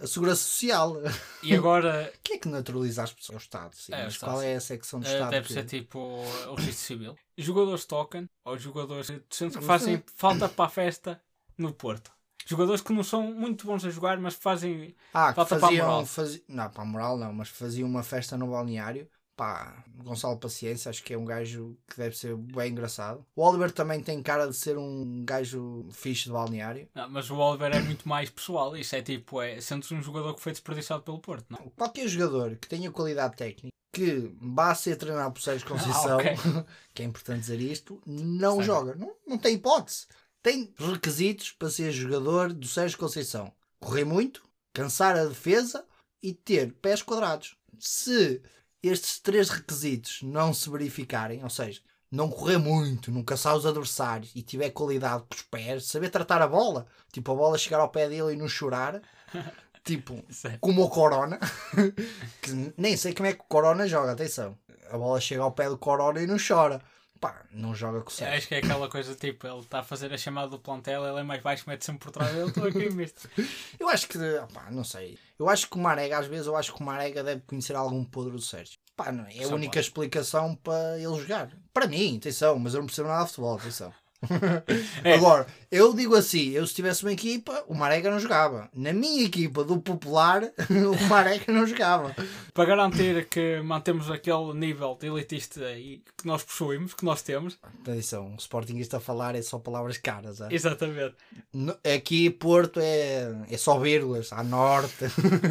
[0.00, 0.96] a segurança social.
[1.42, 3.34] E agora Quem é que naturaliza as pessoas?
[3.34, 3.92] É o Estado, sim.
[3.94, 5.30] É, mas qual é a secção do eh, Estado?
[5.30, 7.16] deve que- ser tipo o registro civil.
[7.36, 11.20] Jogadores token ou jogadores que fazem é- falta para a festa
[11.58, 12.12] no Porto.
[12.50, 14.92] Jogadores que não são muito bons a jogar, mas fazem.
[15.14, 16.06] Ah, Falta para a faziam, moral.
[16.06, 19.08] fazi- Não, para a moral não, mas faziam uma festa no balneário.
[19.36, 23.24] Pá, Gonçalo Paciência, acho que é um gajo que deve ser bem engraçado.
[23.36, 26.88] O Oliver também tem cara de ser um gajo fixe de balneário.
[26.92, 28.76] Não, mas o Oliver é muito mais pessoal.
[28.76, 31.70] Isso é tipo, é, sentes um jogador que foi desperdiçado pelo Porto, não?
[31.76, 36.34] Qualquer jogador que tenha qualidade técnica, que vá ser treinado por Sérgio Conceição, ok.
[36.92, 38.64] que é importante dizer isto, não Sei.
[38.64, 38.94] joga.
[38.96, 40.06] Não, não tem hipótese.
[40.42, 43.52] Tem requisitos para ser jogador do Sérgio Conceição.
[43.78, 45.84] Correr muito, cansar a defesa
[46.22, 47.56] e ter pés quadrados.
[47.78, 48.40] Se
[48.82, 54.32] estes três requisitos não se verificarem, ou seja, não correr muito, não caçar os adversários
[54.34, 57.90] e tiver qualidade com os pés, saber tratar a bola, tipo a bola chegar ao
[57.90, 59.00] pé dele e não chorar,
[59.84, 60.24] tipo
[60.60, 61.38] como o Corona,
[62.40, 64.58] que nem sei como é que o Corona joga, atenção.
[64.90, 66.82] A bola chega ao pé do Corona e não chora.
[67.20, 68.38] Pá, não joga com o Sérgio.
[68.38, 71.20] Acho que é aquela coisa tipo, ele está a fazer a chamada do plantel, ele
[71.20, 73.28] é mais baixo, mete sempre por trás dele, estou aqui misto.
[73.78, 75.18] Eu acho que, opá, não sei.
[75.38, 78.02] Eu acho que o Marega, às vezes, eu acho que o Marega deve conhecer algum
[78.04, 78.78] podre do Sérgio.
[78.96, 79.86] Pá, não, é a única pode.
[79.86, 81.50] explicação para ele jogar.
[81.74, 83.92] Para mim, atenção, mas eu não percebo nada de futebol, atenção.
[85.02, 85.14] É.
[85.14, 88.68] Agora, eu digo assim, eu se tivesse uma equipa, o Marega não jogava.
[88.74, 92.14] Na minha equipa do Popular, o Marega não jogava.
[92.52, 97.58] Para garantir que mantemos aquele nível de elitista que nós possuímos, que nós temos.
[97.80, 100.40] Atenção, o Sportingista a falar é só palavras caras.
[100.42, 100.48] é?
[100.50, 101.14] Exatamente.
[101.52, 105.06] No- Aqui Porto é, é só vírgulas, à norte.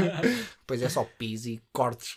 [0.61, 2.15] Depois é só pis e cortes.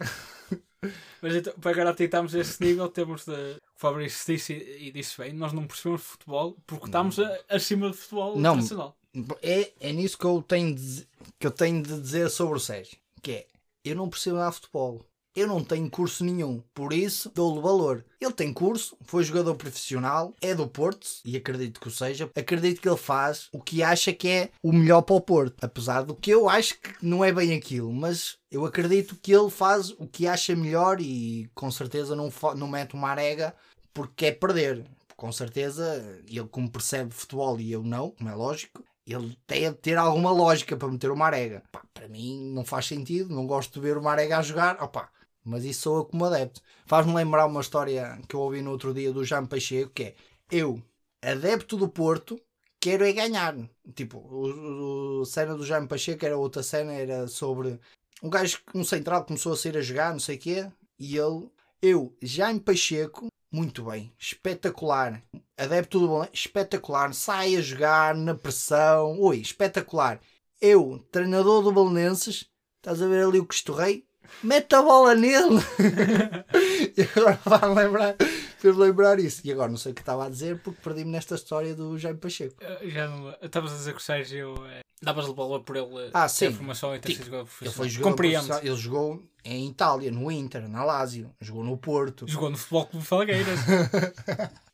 [1.23, 3.57] Mas então, para garantir que estamos esse nível, temos de.
[3.83, 8.38] Fabrício disse e disse bem, nós não percebemos futebol porque estamos a- acima do futebol
[8.38, 8.57] Não.
[8.57, 8.97] nacional.
[9.42, 12.61] É, é nisso que eu, tenho de, dizer- que eu tenho de dizer sobre o
[12.61, 12.97] Sérgio.
[13.21, 13.47] Que é,
[13.85, 15.05] eu não percebo nada de futebol.
[15.35, 18.05] Eu não tenho curso nenhum, por isso dou-lhe valor.
[18.21, 22.31] Ele tem curso, foi jogador profissional, é do Porto, e acredito que o seja.
[22.37, 25.64] Acredito que ele faz o que acha que é o melhor para o Porto.
[25.64, 29.49] Apesar do que eu acho que não é bem aquilo, mas eu acredito que ele
[29.49, 33.55] faz o que acha melhor e com certeza não, não mete uma arega
[33.92, 34.85] porque quer perder.
[35.16, 39.96] Com certeza, ele como percebe futebol e eu não, como é lógico, ele deve ter
[39.96, 41.62] alguma lógica para meter uma arega.
[41.70, 45.11] Pá, para mim não faz sentido, não gosto de ver uma arega a jogar, opá,
[45.44, 46.61] mas isso sou eu como adepto.
[46.87, 50.14] Faz-me lembrar uma história que eu ouvi no outro dia do Jean Pacheco, que é,
[50.50, 50.83] eu,
[51.22, 52.40] adepto do Porto,
[52.81, 53.55] quero é ganhar.
[53.94, 57.78] Tipo, o, o- a cena do Jaime Pacheco era outra cena, era sobre
[58.22, 61.48] um gajo, um central começou a sair a jogar, não sei o quê, e ele,
[61.81, 65.23] eu, Jaime Pacheco, muito bem, espetacular,
[65.59, 70.21] adepto do bom, espetacular, sai a jogar na pressão, oi, espetacular.
[70.61, 74.07] Eu, treinador do Belenenses, estás a ver ali o que estorrei?
[74.42, 75.61] Mete a bola nele!
[76.97, 78.16] e agora vai lembrar,
[78.59, 79.40] fez lembrar isso.
[79.45, 82.18] E agora não sei o que estava a dizer porque perdi-me nesta história do Jaime
[82.18, 82.57] Pacheco.
[82.61, 83.35] Eh, Já não.
[83.42, 84.55] Estavas a dizer que o Sérgio.
[84.66, 86.53] eh, Davas-lhe bola por ele Ah, ter sim.
[86.53, 88.11] formação e ter Tipo, sido jogador Ele profissional.
[88.11, 88.55] Compreendo.
[88.62, 92.25] ele jogou em Itália, no Inter, na Lazio, jogou no Porto.
[92.29, 93.59] Jogou no Futebol Clube Falgueiras.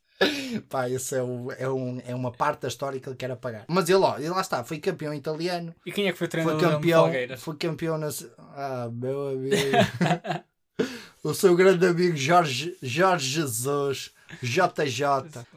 [0.68, 3.64] Pá, esse é, o- é, um- é uma parte da história que ele quer apagar.
[3.68, 6.28] Mas ele, ó, ele lá está, foi campeão italiano, e quem é que foi foi
[6.28, 8.08] treinador no campeão, foi campeão na.
[8.54, 9.54] Ah, meu amigo.
[11.22, 15.04] o seu grande amigo Jorge, Jorge Jesus, JJ.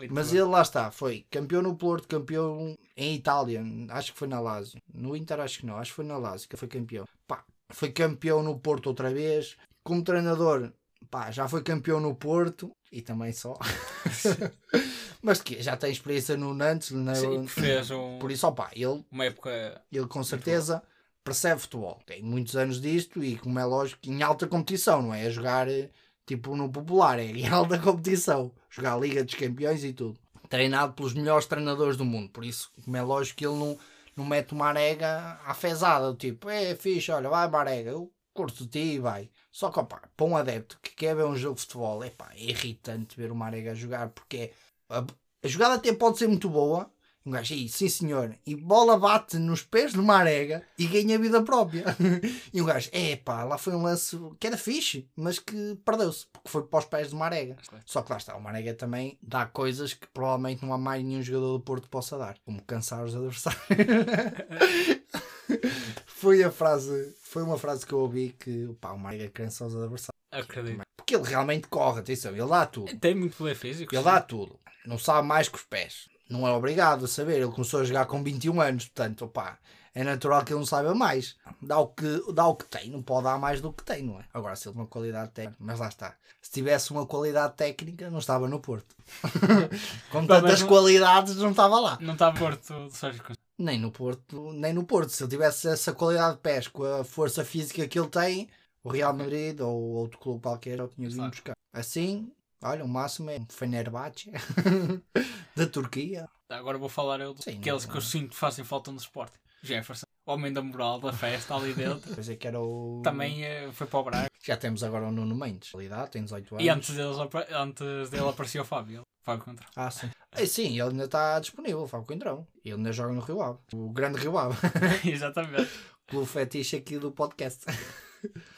[0.09, 4.39] Mas ele lá está, foi campeão no Porto, campeão em Itália, acho que foi na
[4.39, 4.79] Lazio.
[4.93, 7.05] No Inter acho que não, acho que foi na Lazio que foi campeão.
[7.27, 9.55] Pá, foi campeão no Porto outra vez.
[9.83, 10.71] Como treinador,
[11.09, 13.57] pá, já foi campeão no Porto e também só.
[15.21, 19.03] Mas que já tem experiência no Nantes, na- Sim, fez um- por isso, opá, ele
[19.11, 19.81] uma época.
[19.91, 20.81] ele com certeza
[21.23, 22.01] percebe futebol.
[22.05, 25.27] Tem muitos anos disto e, como é lógico, em alta competição, não é?
[25.27, 25.89] A jogar eh,
[26.25, 28.51] tipo no popular, é em alta competição.
[28.69, 30.17] Jogar a Liga dos Campeões e tudo.
[30.49, 32.29] Treinado pelos melhores treinadores do mundo.
[32.29, 33.77] Por isso, como é lógico que ele não,
[34.17, 36.13] não mete uma arega à fezada.
[36.15, 39.29] Tipo, é fixe, olha, vai Marega, eu curto de ti e vai.
[39.51, 42.43] Só que, opá, para um adepto que quer ver um jogo de futebol, epá, é
[42.43, 44.51] irritante ver o Marega jogar porque é
[44.89, 45.05] a,
[45.43, 46.89] a jogada até pode ser muito boa.
[47.23, 51.43] Um gajo aí, sim senhor, e bola bate nos pés do Marega e ganha vida
[51.43, 51.95] própria.
[52.51, 56.25] e um gajo, é pá, lá foi um lance que era fixe, mas que perdeu-se,
[56.33, 57.57] porque foi para os pés do Marega.
[57.85, 61.21] Só que lá está, o Marega também dá coisas que provavelmente não há mais nenhum
[61.21, 63.61] jogador do Porto que possa dar, como cansar os adversários.
[66.21, 69.75] foi a frase, foi uma frase que eu ouvi que pá, o Marega cansa os
[69.75, 70.11] adversários.
[70.31, 70.83] Acredito.
[70.95, 72.95] Porque ele realmente corre, atenção, ele dá tudo.
[72.97, 73.93] Tem muito poder físico.
[73.93, 74.09] Ele sim.
[74.09, 74.59] dá tudo.
[74.85, 76.07] Não sabe mais que os pés.
[76.29, 77.37] Não é obrigado a saber.
[77.41, 78.85] Ele começou a jogar com 21 anos.
[78.85, 79.57] Portanto, opá,
[79.93, 81.35] é natural que ele não saiba mais.
[81.61, 82.89] Dá o que, dá o que tem.
[82.89, 84.25] Não pode dar mais do que tem, não é?
[84.33, 85.57] Agora, se ele tem uma qualidade técnica.
[85.59, 86.15] Mas lá está.
[86.41, 88.95] Se tivesse uma qualidade técnica, não estava no Porto.
[90.11, 91.97] com tantas não- qualidades, não estava lá.
[91.99, 93.23] Não está morto do Sérgio.
[93.61, 95.09] Nem no Porto, nem no Porto.
[95.09, 98.49] Se ele tivesse essa qualidade de pés com a força física que ele tem,
[98.83, 101.53] o Real Madrid ou outro clube qualquer eu tinha vindo buscar.
[101.73, 102.31] Assim,
[102.63, 104.31] olha, o máximo é um Fenerbahçe
[105.55, 106.27] da Turquia.
[106.49, 109.39] Agora vou falar eu Sim, daqueles não- que eu sinto que fazem falta no esporte.
[109.63, 112.09] Jefferson, homem da moral, da festa ali dentro.
[112.15, 113.01] Pois é que era o.
[113.03, 114.27] Também eh, foi para o Braga.
[114.43, 115.69] Já temos agora o Nuno Mendes.
[115.69, 116.65] Qualidade, tem 18 anos.
[116.65, 119.03] E antes, deles, apa- antes dele apareceu o Fábio.
[119.23, 119.65] Fábio Contra.
[119.75, 120.09] Ah, sim.
[120.31, 122.47] É, sim, ele ainda está disponível, Fábio Coentrão.
[122.65, 123.59] Ele ainda joga no Rio Ave.
[123.73, 124.57] O grande Rio Ave.
[125.05, 125.69] Exatamente.
[126.07, 127.65] Clube fetiche aqui do podcast.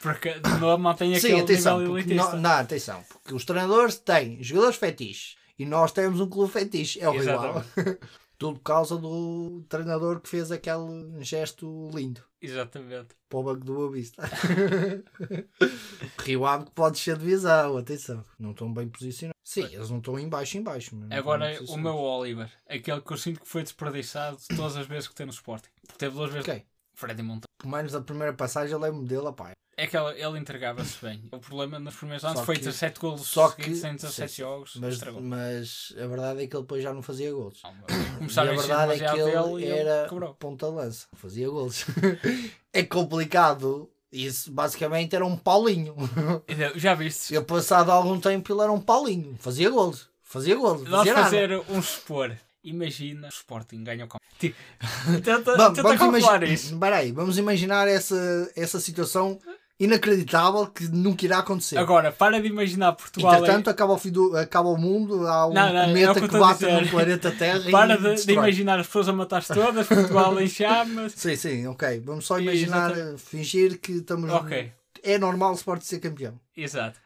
[0.00, 2.32] Porque de novo mantém Sim, aquele atenção, nível elitista.
[2.32, 7.00] não, não, atenção, porque os treinadores têm jogadores fetiches E nós temos um clube fetiche.
[7.00, 7.14] É o.
[7.14, 7.68] Exatamente.
[8.44, 12.22] Tudo por causa do treinador que fez aquele gesto lindo.
[12.42, 13.14] Exatamente.
[13.26, 14.22] Para o banco do Boa Vista.
[16.22, 18.22] Rio Ave que pode ser de visão, atenção.
[18.38, 19.40] Não estão bem posicionados.
[19.42, 20.94] Sim, eles não estão em baixo, em baixo.
[20.94, 21.96] mas não Agora, o meu.
[21.96, 25.70] Oliver, aquele que eu sinto que foi desperdiçado todas as vezes que tem no Sporting.
[25.80, 26.46] Porque teve duas vezes.
[26.46, 26.66] Ok.
[26.92, 27.48] Freddy Monteiro.
[27.56, 29.52] Pelo menos da primeira passagem eu lembro dele, pá.
[29.76, 31.22] É que ele, ele entregava-se bem.
[31.32, 34.36] O problema nos primeiros anos foi que- 17 golos só que- seguidos em 17 sim,
[34.36, 34.42] sim.
[34.42, 34.76] jogos.
[34.76, 37.60] Mas, mas a verdade é que ele depois já não fazia golos.
[37.62, 37.70] Não,
[38.36, 40.34] a a verdade é que ele era quebrou.
[40.34, 41.06] ponta de lança.
[41.14, 41.84] Fazia golos.
[42.72, 43.90] é complicado.
[44.12, 45.96] Isso basicamente era um Paulinho.
[46.76, 47.34] Já viste?
[47.34, 49.36] Eu passado algum tempo ele era um Paulinho.
[49.40, 50.08] Fazia golos.
[50.22, 50.88] Fazia golos.
[50.88, 51.22] Nós nada.
[51.22, 52.32] fazer um expor.
[52.62, 54.24] Imagina o Sporting ganha o campo.
[54.38, 54.56] Tipo,
[55.22, 56.72] tenta, Vamos, tenta vamos calcular isso.
[56.72, 59.38] Espera aí, vamos imaginar essa, essa situação
[59.78, 61.78] inacreditável que nunca irá acontecer.
[61.78, 63.34] Agora, para de imaginar Portugal.
[63.34, 66.28] Entretanto, acaba o, do, acaba o mundo, há um Não, não, é cometa que eu
[66.28, 67.60] que, a bate no planeta Terra.
[67.70, 71.12] Para de, de imaginar as pessoas a matar-se todas, Portugal em chamas.
[71.16, 72.00] Sim, sim, ok.
[72.04, 73.22] Vamos só imaginar, exatamente.
[73.22, 74.30] fingir que estamos.
[74.30, 76.38] Ok, É normal o Sport ser campeão.
[76.56, 76.98] exato.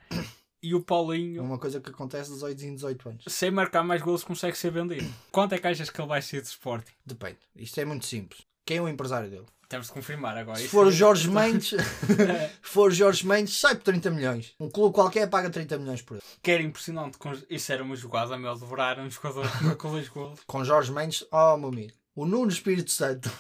[0.61, 3.25] E o É Paulinho, uma coisa que acontece dos 8 em 18 anos.
[3.29, 5.07] sem marcar mais golos, consegue ser vendido.
[5.31, 6.91] Quanto é que achas que ele vai ser de Sporting?
[7.07, 7.39] Depende.
[7.55, 8.41] Isto é muito simples.
[8.67, 9.47] Quem é o empresário dele?
[9.69, 10.59] Temos de confirmar agora.
[10.59, 14.55] Se for o é- Jorge Mendes, se for Jorge Mendes, sai por 30 milhões.
[14.59, 16.23] Um clube qualquer paga 30 milhões por ele.
[16.43, 17.19] Que era impressionante.
[17.19, 20.41] com- Isso era uma jogada, meu, devorar um jogador marcou dois golos.
[20.47, 21.93] Com Jorge Mendes, oh meu amigo.
[22.15, 23.31] O Nuno Espírito Santo,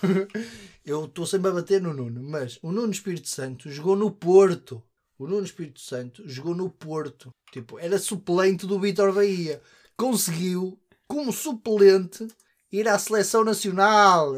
[0.84, 4.82] eu estou sempre a bater no Nuno, mas o Nuno Espírito Santo jogou no Porto.
[5.18, 7.30] O Nuno Espírito Santo jogou no Porto.
[7.50, 9.60] Tipo, era suplente do Vitor Bahia.
[9.96, 12.28] Conseguiu, como suplente,
[12.70, 14.32] ir à seleção nacional.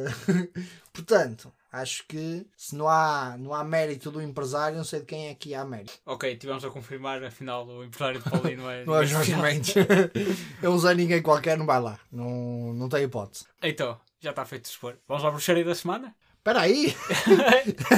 [0.92, 5.28] Portanto, acho que se não há, não há mérito do empresário, não sei de quem
[5.28, 5.92] é que há mérito.
[6.06, 8.85] Ok, tivemos a confirmar, afinal, o empresário de Paulinho não é.
[8.85, 9.35] Não é Jorge.
[9.37, 9.74] Mendes.
[10.62, 11.98] é um Zé ninguém qualquer, não vai lá.
[12.11, 13.44] Não, não tem hipótese.
[13.62, 14.96] Então, já está feito de expor.
[15.09, 16.14] Vamos à bruxaria da semana?
[16.38, 16.94] Espera aí!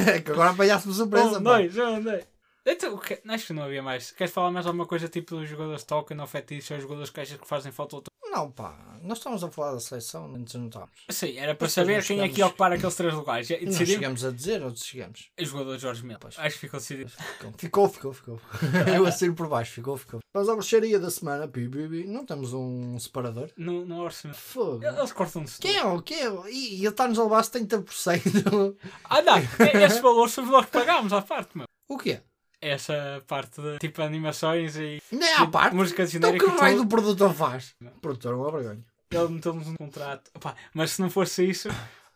[0.05, 1.39] É que agora apanhaste-me surpresa.
[1.39, 1.57] um, pá.
[1.57, 2.25] dois, um, dois.
[2.65, 4.11] Então, que- acho que não havia mais.
[4.11, 7.19] Queres falar mais alguma coisa tipo dos jogadores que tocam, não fetiche, ou jogadores que
[7.19, 8.01] achas que fazem falta?
[8.33, 8.75] Não, pá.
[9.03, 10.89] Nós estamos a falar da seleção, antes não estamos.
[11.09, 13.49] Sim, era para Mas saber quem é que chegamos- ia ocupar aqueles três lugares.
[13.49, 13.89] E Não decidimos.
[13.89, 15.29] chegamos a dizer ou chegamos?
[15.39, 16.19] O jogador Jorge Melo.
[16.37, 17.11] Acho que ficou decidido.
[17.57, 18.41] Ficou, ficou, ficou.
[18.95, 20.19] Eu assino por baixo, ficou, ficou.
[20.33, 21.47] Vamos à bruxaria da semana.
[21.49, 22.07] Pi, pi, pi.
[22.07, 23.49] Não temos um separador.
[23.57, 24.37] No, no orçamento.
[24.39, 24.83] Fogo.
[24.85, 25.59] Eles cortam-se.
[25.59, 25.83] Quem é?
[25.85, 26.29] o- Quem é?
[26.49, 28.77] E ele está-nos a levar 70%.
[29.03, 29.37] Ah, não!
[29.83, 31.67] Esses valores somos nós que pagámos à parte, meu.
[31.89, 32.21] o quê?
[32.65, 35.01] Essa parte de tipo animações e.
[35.11, 35.75] Ainda é à parte?
[35.75, 37.75] Música Então que e raio do produtor faz?
[37.81, 38.85] O produtor é uma vergonha.
[39.11, 40.31] Ele meteu-nos um contrato.
[40.33, 41.67] Opá, mas se não fosse isso,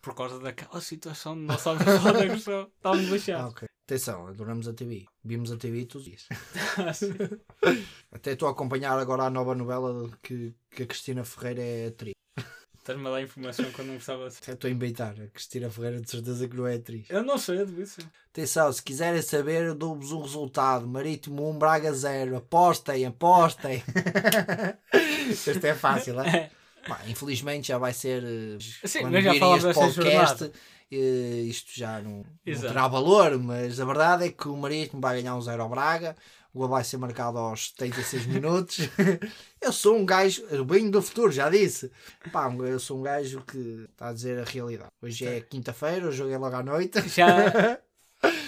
[0.02, 3.52] por causa daquela situação não sabemos falar da estávamos Ah, lixados.
[3.52, 3.68] ok.
[3.86, 5.06] Atenção, adoramos a TV.
[5.24, 6.28] Vimos a TV todos os dias.
[8.12, 12.14] Até estou a acompanhar agora a nova novela que, que a Cristina Ferreira é atriz.
[12.88, 14.13] Estás-me a dar informação quando não ser.
[14.13, 15.13] Até estou a embeitar.
[15.21, 17.06] A Cristina Ferreira de certeza que não é atriz.
[17.10, 18.06] Eu não sei, eu devia ser.
[18.32, 20.88] Atenção, se quiserem saber, eu dou-vos um resultado.
[20.88, 22.38] Marítimo 1, Braga 0.
[22.38, 23.84] Apostem, apostem.
[25.30, 26.50] este é fácil, é?
[26.88, 28.23] Pá, infelizmente já vai ser.
[28.23, 30.52] eh, Sim, quando já virem este podcast,
[30.89, 35.21] eh, isto já não, não terá valor, mas a verdade é que o Marítimo vai
[35.21, 36.15] ganhar um 0 ao Braga.
[36.58, 38.89] Gol vai ser marcado aos 76 minutos.
[39.62, 41.91] eu sou um gajo, eu venho do futuro, já disse.
[42.32, 44.91] Pá, eu sou um gajo que está a dizer a realidade.
[45.02, 47.08] Hoje é quinta-feira, o jogo é logo à noite.
[47.08, 47.80] Já,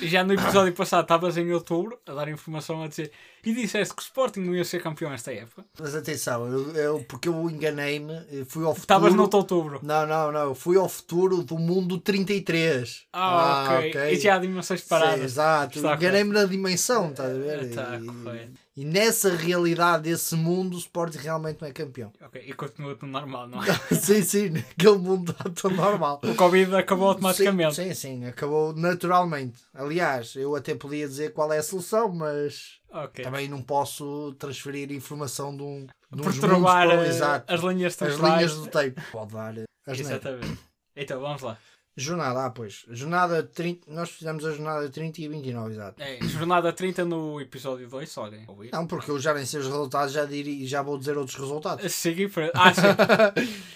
[0.02, 3.12] já no episódio passado estavas em outubro a dar informação a dizer
[3.46, 5.64] e disseste que o Sporting não ia ser campeão esta época.
[5.80, 8.14] Mas atenção, eu, eu- porque eu enganei-me,
[8.48, 8.80] fui ao futuro.
[8.82, 9.80] Estavas no outubro.
[9.84, 13.06] Não, não, não, fui ao futuro do mundo 33.
[13.14, 14.12] Ah, ok.
[14.14, 15.22] E já há dimensões Sim, paradas.
[15.22, 17.64] exato, Está enganei-me na dimensão, estás a ver?
[17.64, 18.52] Está E- correto.
[18.78, 22.14] E nessa realidade desse mundo, o Sporting realmente não é campeão.
[22.22, 23.68] Ok, e continua tudo normal, não é?
[23.96, 26.22] sim, sim, naquele mundo está tão normal.
[26.24, 27.76] O Covid acabou automaticamente.
[27.76, 29.60] Sim, sim, sim, acabou naturalmente.
[29.74, 33.24] Aliás, eu até podia dizer qual é a solução, mas Ok.
[33.24, 35.86] também não posso transferir informação de um.
[36.12, 37.54] De Perturbar mundos para- eh, Exato.
[37.54, 39.02] as linhas as linhas do tempo.
[39.12, 40.58] Pode dar eh, Exatamente.
[40.96, 41.58] Então, vamos lá.
[41.96, 42.86] Jornada, ah, pois.
[42.90, 43.92] Jornada 30.
[43.92, 46.02] Nós fizemos a jornada 30 e 29, exato.
[46.02, 48.72] É, jornada 30 no episódio 2, só alguém ouvir.
[48.72, 51.86] Não, porque eu já nem sei os resultados, já, diri, já vou dizer outros resultados.
[52.34, 52.52] Para.
[52.54, 52.82] Ah, sim.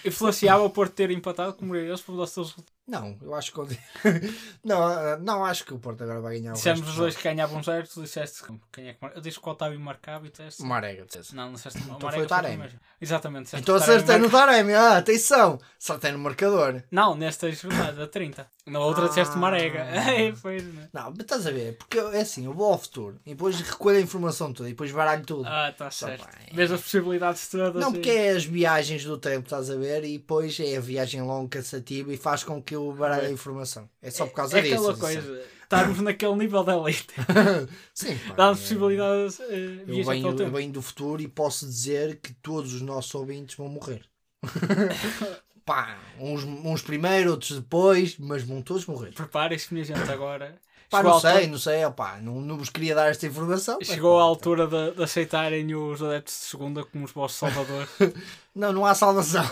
[0.08, 2.73] Influenciava por ter empatado com o Moreirense dois resultados.
[2.86, 3.60] Não, eu acho que.
[3.60, 3.66] o-
[4.62, 7.22] não, ah, não, acho que o Porto agora vai ganhar o Dissemos os dois que
[7.22, 8.42] ganhavam zero, tu disseste
[8.72, 9.04] quem é que.
[9.04, 10.62] Eu disse que o Otávio marcava e disseste.
[10.62, 11.34] Marega, disseste.
[11.34, 12.68] Não, não disseste Então Marega foi o foi Taremi.
[13.00, 13.44] Exatamente.
[13.44, 14.74] disseste Então acertei no Taremi.
[14.74, 15.58] Ah, atenção!
[16.00, 16.82] Tem no marcador.
[16.90, 18.46] Não, nesta jornada, 30.
[18.66, 19.38] Na outra disseste Ah.
[19.38, 19.84] Marega.
[20.14, 20.88] É, pois, né?
[20.92, 21.76] Não, mas estás a ver?
[21.78, 24.90] Porque é assim, eu vou ao futuro e depois recolho a informação toda e depois
[24.92, 25.46] baralho tudo.
[25.48, 26.26] Ah, está certo.
[26.52, 27.82] Vês as possibilidades todas.
[27.82, 30.04] Não, e- porque é as viagens do tempo, estás a ver?
[30.04, 33.88] E depois é a viagem longa, cansativa e faz com que eu baralhe a informação.
[34.02, 34.74] É só por causa é disso.
[34.74, 35.42] aquela coisa.
[35.62, 37.06] Estarmos naquele nível da elite.
[37.94, 39.42] Sim, Dá-nos é- possibilidades uh,
[39.88, 43.68] Eu venho, eu venho do futuro e posso dizer que todos os nossos ouvintes vão
[43.68, 44.02] morrer.
[45.64, 49.12] Pá, uns, uns primeiro, outros depois, mas vão todos morrer.
[49.14, 50.56] Preparem-se, minha gente, agora.
[50.90, 53.78] Pá, não altura- sei, não sei, opá, não, não vos queria dar esta informação.
[53.82, 57.88] Chegou a pá, altura de, de aceitarem os adeptos de segunda como os vossos salvadores.
[58.54, 59.44] Não, não há salvação.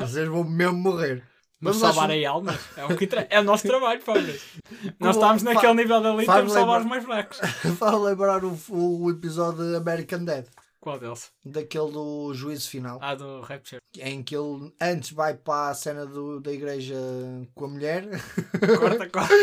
[0.00, 1.22] Vocês vão mesmo morrer.
[1.62, 2.60] Vamos salvar a almas.
[2.76, 4.40] É o, que inter- é o nosso trabalho, Fabrício.
[5.00, 7.38] Nós estamos naquele fa- nível da elite, faz temos salvar os mais fracos.
[7.78, 10.44] Faz lembrar o, o episódio de American Dead,
[10.80, 11.30] Qual deles?
[11.44, 13.80] daquele do juízo final, Ah, do Rapture.
[13.98, 16.96] em que ele antes vai para a cena do, da igreja
[17.54, 18.08] com a mulher
[18.78, 19.34] Corta, corta.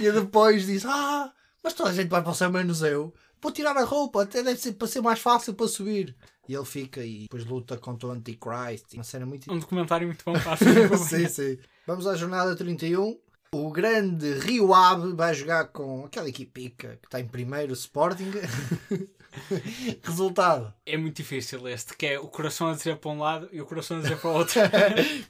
[0.00, 3.12] e depois diz: Ah, mas toda a gente vai para o céu menos eu.
[3.40, 6.16] Vou tirar a roupa, até deve ser para ser mais fácil para subir.
[6.48, 8.94] E ele fica e depois luta contra o Antichrist.
[8.94, 9.52] Uma cena muito.
[9.52, 11.58] Um documentário muito bom para a sim, sim.
[11.86, 13.18] Vamos à jornada 31.
[13.52, 18.30] O grande Rio Ave vai jogar com aquela equipica que está em primeiro, Sporting.
[20.02, 20.72] Resultado.
[20.84, 23.66] É muito difícil este, que é o coração a dizer para um lado e o
[23.66, 24.60] coração a dizer para o outro.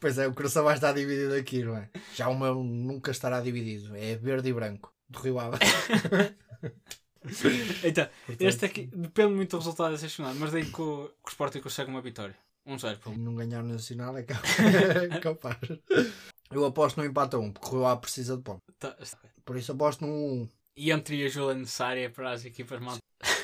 [0.01, 1.89] Pois é, o coração vai estar dividido aqui, não é?
[2.15, 3.95] Já o meu nunca estará dividido.
[3.97, 4.93] É verde e branco.
[5.09, 5.59] Do Rio Ave.
[7.85, 8.09] então,
[8.41, 11.61] este aqui depende muito do resultado dessa jornada, mas daí que o, que o Sporting
[11.61, 12.37] consegue uma vitória.
[12.65, 14.41] Um zero, pelo não ganhar o Nacional é ca-
[15.23, 15.57] capaz.
[16.51, 18.61] Eu aposto no empate a 1, porque o Rio Ave precisa de ponto.
[18.79, 18.97] Tá-.
[19.45, 20.49] Por isso aposto num 1.
[20.77, 22.99] E entre a ajuda necessária para as equipas mal.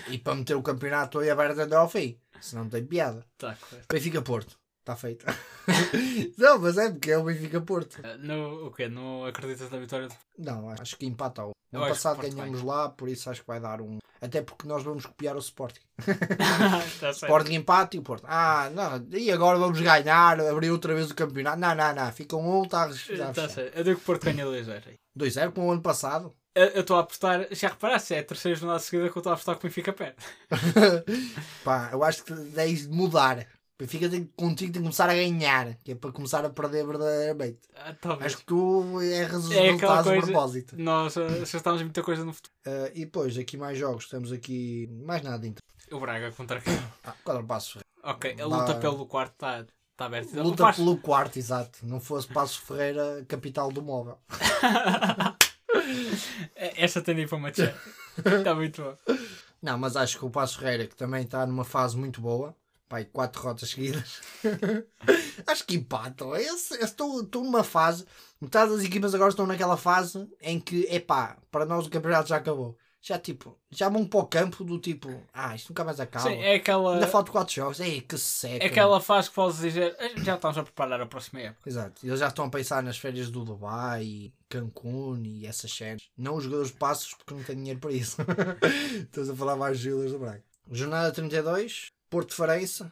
[0.08, 2.18] E para meter o campeonato aí aberto até ao fim.
[2.40, 3.24] Senão não tem piada.
[3.38, 3.86] Tá, correto.
[3.90, 4.58] Benfica Porto.
[4.82, 5.24] Está feito.
[6.36, 8.00] não, mas é porque é o Benfica Porto.
[8.02, 8.88] Ah, No, o quê?
[8.88, 11.52] Não acreditas na vitória Não, acho que empata a 1.
[11.72, 13.98] Eu No que passado o ganhamos lá, por isso acho que vai dar um.
[14.20, 15.80] Até porque nós vamos copiar o Sporting.
[16.98, 17.14] Certo.
[17.14, 18.24] Sporting empate e o Porto.
[18.26, 21.58] Ah, não, e agora vamos ganhar, abrir outra vez o campeonato.
[21.60, 22.88] Não, não, não, fica um 1, está a
[23.32, 23.76] Tá certo.
[23.78, 24.96] Eu digo que o Porto ganha 2 0 aí.
[25.16, 26.34] 2-0 como o ano passado.
[26.54, 29.34] Eu estou a apostar, já reparaste, é a terceira jornada seguida que eu estou a
[29.34, 30.16] apostar que o Benfica perde.
[31.64, 33.46] Pá, eu acho que tens de mudar.
[33.82, 37.58] Benfica tem, contigo tem que começar a ganhar, que é para começar a perder verdadeiramente.
[37.76, 37.94] Ah.
[38.20, 40.76] Acho que tu erras os É aquela resultados de coisa- propósito.
[40.78, 42.54] Nós acertámos muita coisa no futuro.
[42.66, 45.46] Ah, e depois, aqui mais jogos, temos aqui mais nada.
[45.46, 45.62] Então.
[45.90, 46.74] O Braga contra quem?
[47.04, 47.80] Ah, quadro passo.
[48.04, 49.64] Ok, a luta pelo quarto está
[49.96, 50.42] tá aberta.
[50.42, 51.78] Luta Passo- pelo quarto, exato.
[51.82, 54.18] Não fosse Passo Ferreira, capital do móvel.
[56.54, 57.48] É, Esta tem para uma.
[57.50, 58.96] Está muito bom.
[59.60, 62.54] Não, mas acho que o Passo Ferreira, que também está numa fase muito boa,
[62.92, 64.20] pai, quatro rotas seguidas,
[65.46, 66.36] acho que empatam.
[66.36, 68.04] Estou, numa fase,
[68.38, 72.36] metade das equipas agora estão naquela fase em que, epá, para nós o campeonato já
[72.36, 72.76] acabou.
[73.00, 76.28] Já tipo, já vão para o campo do tipo, ah, isto nunca mais acaba.
[76.28, 78.62] Sim, é aquela, Ainda faltam quatro jogos, ei, que seca.
[78.62, 81.68] é aquela fase que podes dizer "Ah, já estamos a preparar a próxima época.
[81.68, 86.10] Exato, eles já estão a pensar nas férias do Dubai, Cancún e essas séries.
[86.16, 88.18] Não os jogadores de passos porque não têm dinheiro para isso.
[89.02, 90.44] Estamos a falar mais de do Braga.
[90.70, 92.84] Jornada 32, Porto Farense.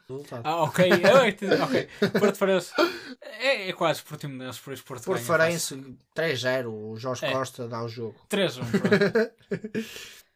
[0.43, 0.91] Ah, ok.
[0.91, 1.89] Eu entendi, ok.
[2.19, 2.73] Porto Farense.
[3.21, 5.77] É, é quase Portimonense, por isso Porto Porto Farense
[6.17, 7.31] 3-0, o Jorge É.
[7.33, 8.17] Costa dá o jogo.
[8.31, 8.63] fácil.
[8.65, 8.81] 3-1.
[8.81, 9.35] pronto.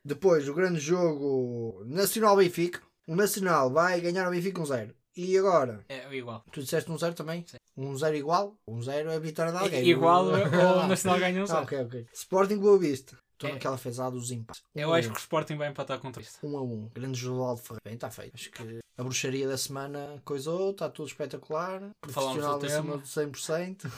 [0.04, 2.80] Depois, o grande jogo Nacional Benfica.
[3.08, 4.90] O Nacional vai ganhar o Benfica 1-0.
[5.16, 5.82] E agora?
[5.88, 6.44] É igual.
[6.52, 7.44] Tu disseste 1-0 também?
[7.46, 7.56] Sim.
[7.78, 8.54] 1-0 igual?
[8.68, 9.88] 1-0 é a vitória de alguém.
[9.88, 11.62] Igual o Nacional ganha um Ah, zero.
[11.62, 12.06] ok, ok.
[12.12, 13.16] Sporting Boa Vista.
[13.44, 13.52] Estou É.
[13.54, 14.62] naquela fezada dos empates.
[14.74, 16.38] Eu acho que o Sporting vai empatar contra isto.
[16.42, 16.90] 1 a 1.
[16.94, 17.80] Grande Josualdo Ferreira.
[17.84, 18.32] Bem, está feito.
[18.34, 21.82] Acho que a bruxaria da semana coisou, está tudo espetacular.
[22.00, 23.90] Profissional acima de 100%.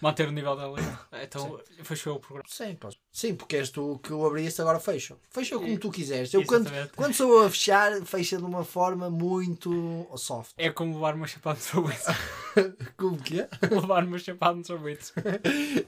[0.00, 1.00] Manter o nível da liga.
[1.26, 2.44] Então fechou o programa.
[2.48, 2.98] Sim, posso.
[3.12, 5.16] Sim, porque és tu que o abriste, agora fecha.
[5.30, 6.32] Fecha como tu quiseres.
[6.34, 10.52] Eu, quando, quando sou a fechar, fecha de uma forma muito soft.
[10.58, 12.04] É como levar uma chapada no sorvete.
[12.96, 13.48] Como que é?
[13.70, 15.12] levar uma chapada no sorvete.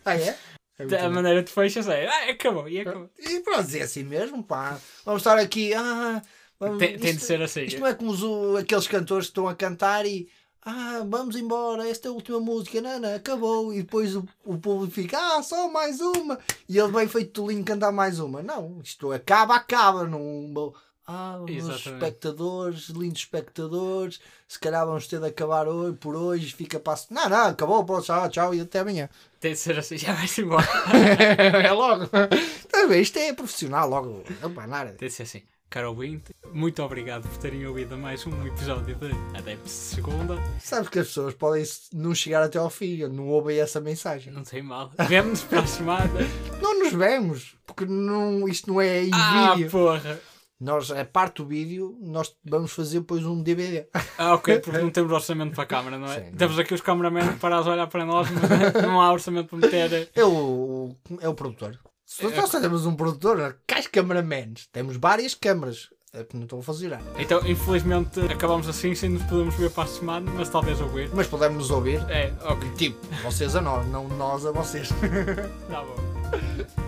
[0.05, 0.37] Ah, é?
[0.79, 2.07] É A maneira que tu fechas é.
[2.07, 2.69] Ah, acabou.
[2.69, 3.11] E acabou.
[3.19, 4.79] E pronto, é assim mesmo, pá.
[5.05, 5.75] Vamos estar aqui.
[5.75, 6.23] Ah,
[6.59, 7.65] vamos, Tem, tem de isto- ser assim.
[7.65, 10.29] Isto não é como os, aqueles cantores que estão a cantar e
[10.65, 13.73] ah, vamos embora, esta é a última música, não, acabou.
[13.73, 16.39] E depois o, o público fica, ah, só mais uma.
[16.69, 18.43] E ele bem feito tolinho cantar mais uma.
[18.43, 20.05] Não, isto acaba, acaba.
[20.05, 20.73] Não,
[21.11, 26.79] Ah, os espectadores, lindos espectadores, se calhar vamos ter de acabar hoje, por hoje, fica
[26.79, 27.01] para.
[27.11, 29.09] Não, não, acabou, pronto, tchau, tchau e até amanhã.
[29.41, 30.67] Tem de ser assim, já vai-se embora.
[31.65, 32.07] é logo.
[32.09, 34.23] Tá bem, Isto é profissional, logo.
[34.43, 34.93] Não vai nada.
[34.93, 35.43] Tem de ser assim.
[35.71, 40.39] Caro ouvinte, muito obrigado por terem ouvido mais um episódio de Adeptos de Segunda.
[40.59, 44.33] Sabes que as pessoas podem não chegar até ao fim, não ouvem essa mensagem.
[44.33, 44.91] Não tem mal.
[45.07, 46.21] Vemo-nos para a semana.
[46.63, 49.71] Não nos vemos, porque não, isto não é em Ah, vídeo.
[49.71, 50.19] porra.
[50.61, 53.87] Nós, a parte do vídeo, nós vamos fazer depois um DVD.
[54.19, 56.21] Ah, ok, porque não temos orçamento para a câmara, não é?
[56.25, 56.37] Sim, não.
[56.39, 60.11] Temos aqui os cameramentos parados a olhar para nós, mas não há orçamento para meter.
[60.15, 61.79] É o, é o produtor.
[62.05, 64.67] Se É- nós só temos um produtor, cais cameramans.
[64.73, 67.03] Temos várias câmaras é que não estão a funcionar.
[67.19, 71.11] Então, infelizmente, acabamos assim, sem nos podemos ver para a semana, mas talvez ouvir.
[71.15, 72.01] Mas podemos nos ouvir.
[72.11, 74.89] É, ok, Tipo, vocês a nós, não nós a vocês.
[75.71, 76.79] tá bom.